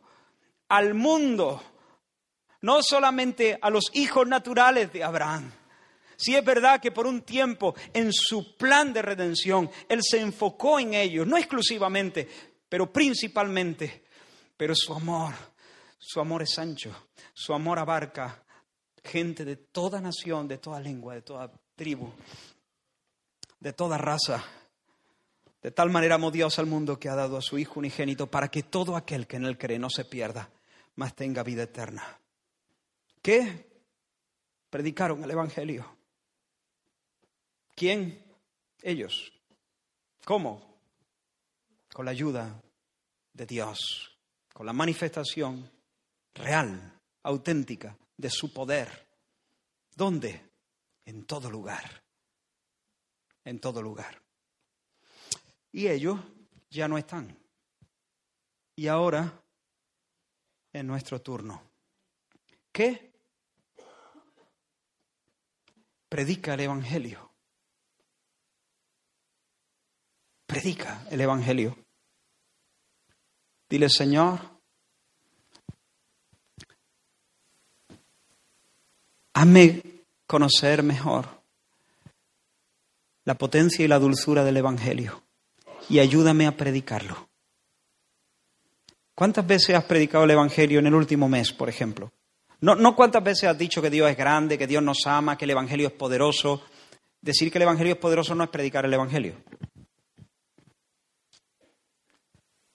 [0.69, 1.63] al mundo,
[2.61, 5.51] no solamente a los hijos naturales de Abraham.
[6.15, 10.79] Si es verdad que por un tiempo en su plan de redención Él se enfocó
[10.79, 12.29] en ellos, no exclusivamente,
[12.69, 14.03] pero principalmente,
[14.55, 15.50] pero su amor
[16.03, 16.91] su amor es ancho,
[17.31, 18.43] su amor abarca
[19.03, 22.11] gente de toda nación, de toda lengua, de toda tribu,
[23.59, 24.43] de toda raza.
[25.61, 28.49] De tal manera amó Dios al mundo que ha dado a su Hijo unigénito para
[28.49, 30.49] que todo aquel que en él cree no se pierda,
[30.95, 32.19] mas tenga vida eterna.
[33.21, 33.69] ¿Qué?
[34.71, 35.85] Predicaron el Evangelio.
[37.75, 38.25] ¿Quién?
[38.81, 39.31] Ellos.
[40.25, 40.79] ¿Cómo?
[41.93, 42.59] Con la ayuda
[43.33, 44.17] de Dios,
[44.51, 45.69] con la manifestación
[46.33, 49.07] real, auténtica, de su poder.
[49.95, 50.49] ¿Dónde?
[51.05, 52.03] En todo lugar.
[53.43, 54.21] En todo lugar.
[55.71, 56.19] Y ellos
[56.69, 57.37] ya no están.
[58.75, 59.41] Y ahora
[60.71, 61.61] es nuestro turno.
[62.71, 63.11] ¿Qué?
[66.07, 67.31] Predica el Evangelio.
[70.45, 71.77] Predica el Evangelio.
[73.69, 74.50] Dile, Señor,
[79.33, 79.81] Hazme
[80.27, 81.27] conocer mejor
[83.25, 85.23] la potencia y la dulzura del Evangelio
[85.89, 87.29] y ayúdame a predicarlo.
[89.15, 92.11] ¿Cuántas veces has predicado el Evangelio en el último mes, por ejemplo?
[92.61, 95.45] No, no cuántas veces has dicho que Dios es grande, que Dios nos ama, que
[95.45, 96.63] el Evangelio es poderoso.
[97.21, 99.35] Decir que el Evangelio es poderoso no es predicar el Evangelio.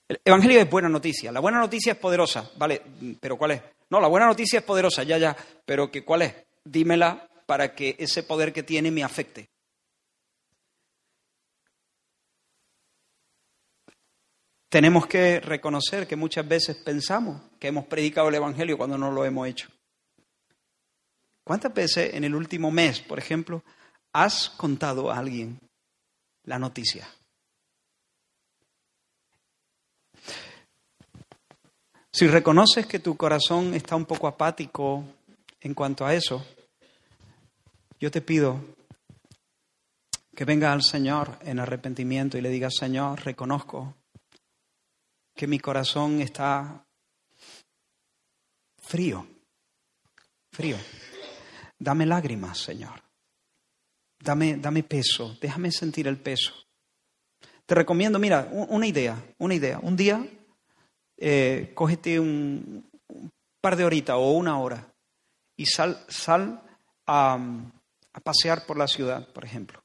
[0.08, 1.32] El Evangelio es buena noticia.
[1.32, 2.82] La buena noticia es poderosa, ¿vale?
[3.20, 3.62] Pero ¿cuál es?
[3.90, 5.36] No, la buena noticia es poderosa, ya, ya.
[5.64, 6.45] Pero que, ¿cuál es?
[6.66, 9.48] Dímela para que ese poder que tiene me afecte.
[14.68, 19.24] Tenemos que reconocer que muchas veces pensamos que hemos predicado el Evangelio cuando no lo
[19.24, 19.68] hemos hecho.
[21.44, 23.62] ¿Cuántas veces en el último mes, por ejemplo,
[24.12, 25.60] has contado a alguien
[26.42, 27.08] la noticia?
[32.10, 35.04] Si reconoces que tu corazón está un poco apático
[35.60, 36.44] en cuanto a eso,
[37.98, 38.60] yo te pido
[40.34, 43.96] que venga al Señor en arrepentimiento y le digas, Señor, reconozco
[45.34, 46.86] que mi corazón está
[48.78, 49.26] frío,
[50.52, 50.76] frío.
[51.78, 53.02] Dame lágrimas, Señor.
[54.18, 56.52] Dame, dame peso, déjame sentir el peso.
[57.66, 59.78] Te recomiendo, mira, una idea, una idea.
[59.82, 60.26] Un día,
[61.16, 62.88] eh, cógete un,
[63.60, 64.94] par de horitas o una hora
[65.56, 66.62] y sal, sal
[67.06, 67.38] a,
[68.16, 69.82] a pasear por la ciudad, por ejemplo.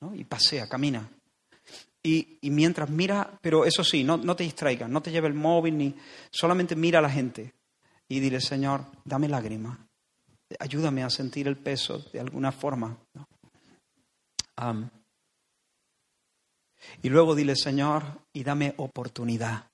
[0.00, 0.14] ¿no?
[0.14, 1.08] Y pasea, camina.
[2.02, 5.76] Y, mientras mira, pero eso sí, no, no te distraigas, no te lleve el móvil,
[5.76, 5.94] ni
[6.30, 7.54] solamente mira a la gente
[8.08, 9.78] y dile, Señor, dame lágrimas,
[10.58, 12.96] ayúdame a sentir el peso de alguna forma.
[17.02, 19.66] y luego dile, Señor, y dame oportunidad,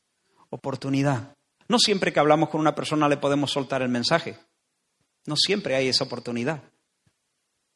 [0.50, 1.36] oportunidad.
[1.68, 4.36] No siempre que hablamos con una persona le podemos soltar el mensaje.
[5.26, 6.62] No siempre hay esa oportunidad.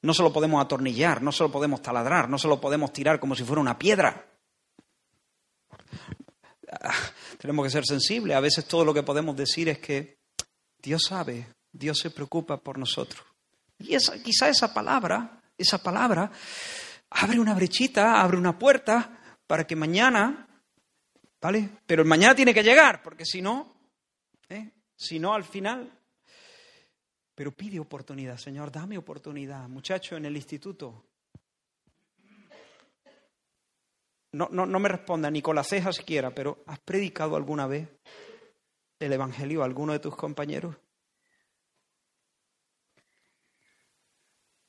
[0.02, 3.20] No se lo podemos atornillar, no se lo podemos taladrar, no se lo podemos tirar
[3.20, 4.26] como si fuera una piedra.
[7.38, 8.36] tenemos que ser sensibles.
[8.36, 10.18] A veces todo lo que podemos decir es que
[10.82, 13.22] Dios sabe, Dios se preocupa por nosotros.
[13.78, 16.30] Y esa, quizá esa palabra, esa palabra,
[17.10, 20.46] abre una brechita, abre una puerta para que mañana,
[21.40, 21.68] ¿vale?
[21.86, 23.74] Pero el mañana tiene que llegar, porque si no,
[24.48, 24.70] ¿eh?
[24.96, 25.90] si no al final.
[27.40, 29.66] Pero pide oportunidad, Señor, dame oportunidad.
[29.66, 31.06] Muchacho en el instituto,
[34.32, 37.88] no, no, no me responda ni con la ceja siquiera, pero ¿has predicado alguna vez
[38.98, 40.76] el Evangelio a alguno de tus compañeros?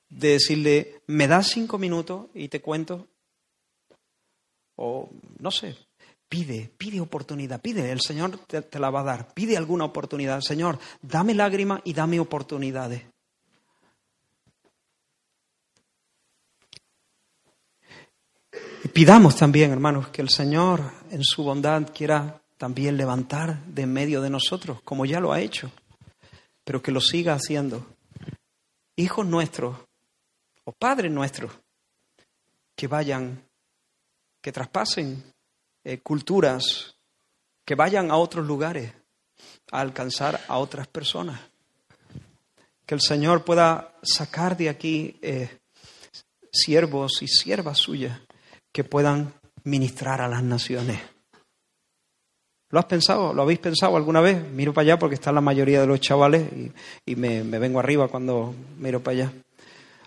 [0.08, 3.10] De decirle, ¿me das cinco minutos y te cuento?
[4.78, 5.10] O
[5.40, 5.76] no sé,
[6.32, 10.40] pide, pide oportunidad, pide, el Señor te, te la va a dar, pide alguna oportunidad.
[10.40, 13.04] Señor, dame lágrimas y dame oportunidades.
[18.86, 23.92] Y pidamos también, hermanos, que el Señor en su bondad quiera también levantar de en
[23.92, 25.70] medio de nosotros, como ya lo ha hecho,
[26.64, 27.86] pero que lo siga haciendo.
[28.96, 29.76] Hijos nuestros
[30.64, 31.52] o padres nuestros
[32.74, 33.44] que vayan,
[34.42, 35.31] que traspasen
[35.84, 36.96] eh, culturas,
[37.66, 38.94] que vayan a otros lugares
[39.72, 41.40] a alcanzar a otras personas.
[42.86, 45.60] Que el Señor pueda sacar de aquí eh,
[46.52, 48.20] siervos y siervas suyas
[48.72, 51.00] que puedan ministrar a las naciones.
[52.70, 53.34] ¿Lo has pensado?
[53.34, 54.50] ¿Lo habéis pensado alguna vez?
[54.50, 56.50] Miro para allá porque están la mayoría de los chavales
[57.06, 59.34] y, me, me, vengo arriba cuando miro para allá.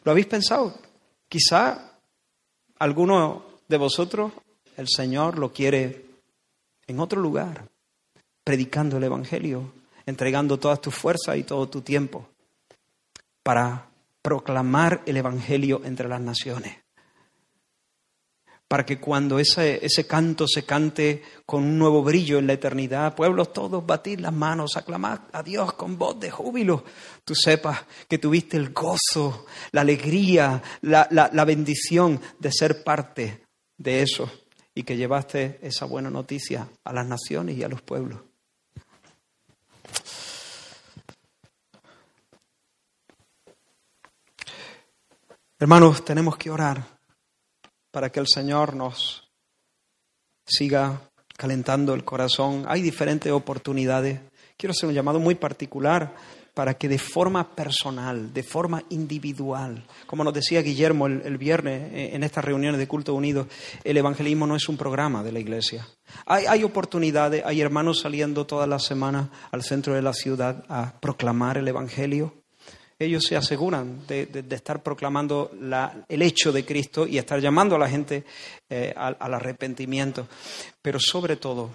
[0.03, 0.75] ¿Lo habéis pensado?
[1.29, 1.93] Quizá
[2.79, 4.33] alguno de vosotros
[4.77, 6.05] el Señor lo quiere
[6.87, 7.68] en otro lugar,
[8.43, 9.72] predicando el Evangelio,
[10.07, 12.29] entregando todas tus fuerzas y todo tu tiempo
[13.43, 13.89] para
[14.22, 16.79] proclamar el Evangelio entre las naciones.
[18.66, 23.14] Para que cuando ese, ese canto se cante con un nuevo brillo en la eternidad,
[23.14, 26.85] pueblos todos batir las manos, aclamar a Dios con voz de júbilo,
[27.25, 33.43] tú sepas que tuviste el gozo, la alegría, la, la, la bendición de ser parte
[33.77, 34.31] de eso
[34.75, 38.20] y que llevaste esa buena noticia a las naciones y a los pueblos.
[45.59, 46.85] Hermanos, tenemos que orar
[47.91, 49.31] para que el Señor nos
[50.45, 51.01] siga
[51.37, 52.64] calentando el corazón.
[52.68, 54.20] Hay diferentes oportunidades.
[54.57, 56.14] Quiero hacer un llamado muy particular
[56.55, 62.11] para que de forma personal, de forma individual, como nos decía Guillermo el, viernes eh,
[62.15, 63.49] en estas reuniones de culto unido,
[63.83, 65.87] el evangelismo no es un programa de la iglesia.
[66.27, 71.59] Hay, oportunidades, hay hermanos saliendo todas las semanas al centro de la ciudad a proclamar
[71.59, 72.33] el evangelio
[72.99, 75.51] ellos se aseguran de, estar proclamando
[76.09, 78.25] el hecho de Cristo y estar llamando a la gente
[78.69, 80.29] eh, al, arrepentimiento.
[80.81, 81.71] Pero sobre todo,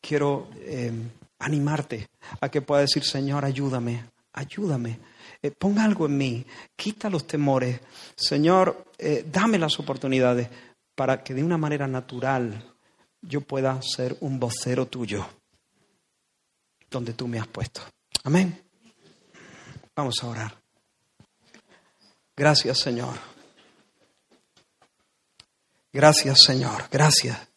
[0.00, 0.92] quiero eh,
[1.38, 2.08] animarte
[2.40, 4.04] a que puedas decir, Señor, ayúdame,
[4.36, 5.00] ayúdame.
[5.42, 7.80] Eh, ponga algo en mí, quita los temores.
[8.14, 8.92] Señor,
[9.30, 10.48] dame las oportunidades
[10.94, 12.74] para que de una manera natural
[13.20, 15.26] yo pueda ser un vocero tuyo
[16.90, 17.82] donde tú me has puesto.
[18.24, 18.62] Amén.
[19.94, 20.54] Vamos a orar.
[22.36, 23.14] Gracias, Señor.
[25.92, 26.88] Gracias, Señor.
[26.90, 27.48] Gracias.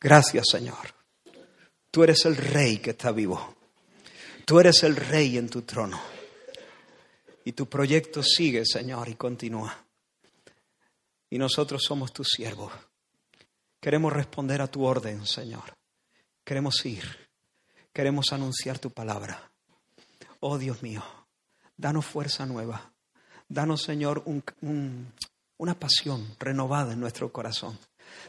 [0.00, 0.94] Gracias, Señor.
[1.90, 3.57] Tú eres el rey que está vivo.
[4.48, 6.00] Tú eres el rey en tu trono.
[7.44, 9.76] Y tu proyecto sigue, Señor, y continúa.
[11.28, 12.72] Y nosotros somos tus siervos.
[13.78, 15.76] Queremos responder a tu orden, Señor.
[16.44, 17.04] Queremos ir.
[17.92, 19.52] Queremos anunciar tu palabra.
[20.40, 21.04] Oh Dios mío,
[21.76, 22.94] danos fuerza nueva.
[23.50, 24.24] Danos, Señor,
[25.58, 27.78] una pasión renovada en nuestro corazón.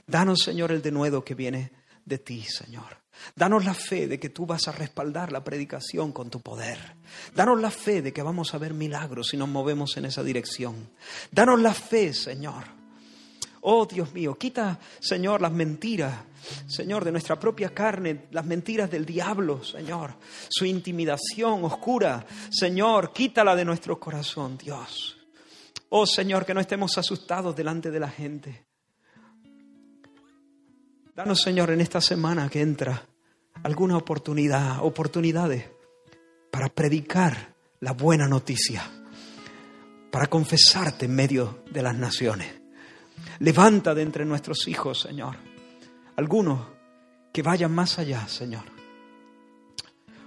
[0.06, 1.72] Danos, Señor, el denuedo que viene
[2.06, 2.98] de ti, Señor.
[3.36, 6.80] Danos la fe de que tú vas a respaldar la predicación con tu poder.
[7.36, 10.90] Danos la fe de que vamos a ver milagros si nos movemos en esa dirección.
[11.32, 12.80] Danos la fe, Señor,
[13.62, 16.18] Oh Dios mío, quita, Señor, las mentiras,
[16.68, 20.16] Señor, de nuestra propia carne, las mentiras del diablo, Señor,
[20.50, 25.18] su intimidación oscura, Señor, quítala de nuestro corazón, Dios.
[25.90, 28.69] Oh Señor, que no estemos asustados delante de la gente.
[31.20, 33.06] Danos, Señor, en esta semana que entra
[33.64, 35.66] alguna oportunidad, oportunidades
[36.50, 38.90] para predicar la buena noticia,
[40.12, 42.48] para confesarte en medio de las naciones.
[43.40, 45.36] Levanta de entre nuestros hijos, Señor,
[46.16, 46.68] algunos
[47.34, 48.64] que vayan más allá, Señor.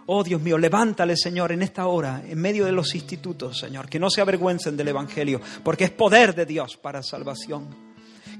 [0.04, 3.98] Oh Dios mío, levántale, Señor, en esta hora, en medio de los institutos, Señor, que
[3.98, 7.91] no se avergüencen del Evangelio, porque es poder de Dios para salvación.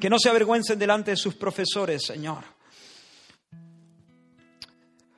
[0.03, 2.43] Que no se avergüencen delante de sus profesores, Señor,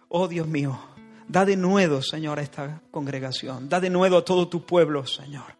[0.09, 0.78] Oh Dios mío,
[1.27, 3.66] da de nuevo, Señor, a esta congregación.
[3.70, 5.56] Da de nuevo a todo tu pueblo, Señor.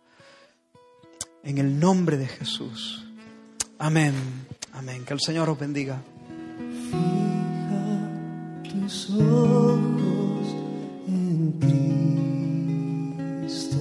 [1.43, 3.07] En el nombre de Jesús.
[3.79, 4.13] Amén.
[4.75, 5.07] Amén.
[5.07, 6.03] Que el Señor os bendiga.
[6.91, 8.11] Fija
[8.71, 10.55] tus ojos
[11.09, 11.53] en
[13.41, 13.79] Cristo,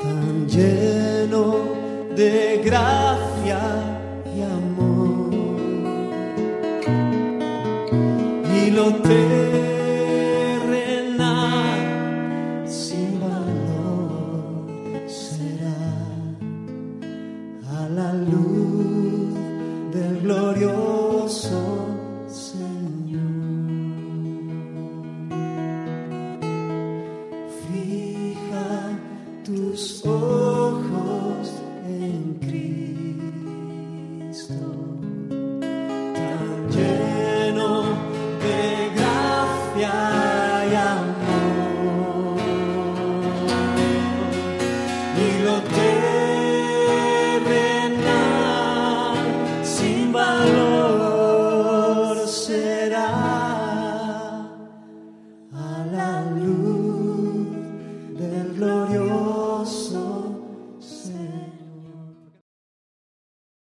[0.00, 5.34] tan lleno de gracia y amor,
[8.54, 9.51] y lo terrenal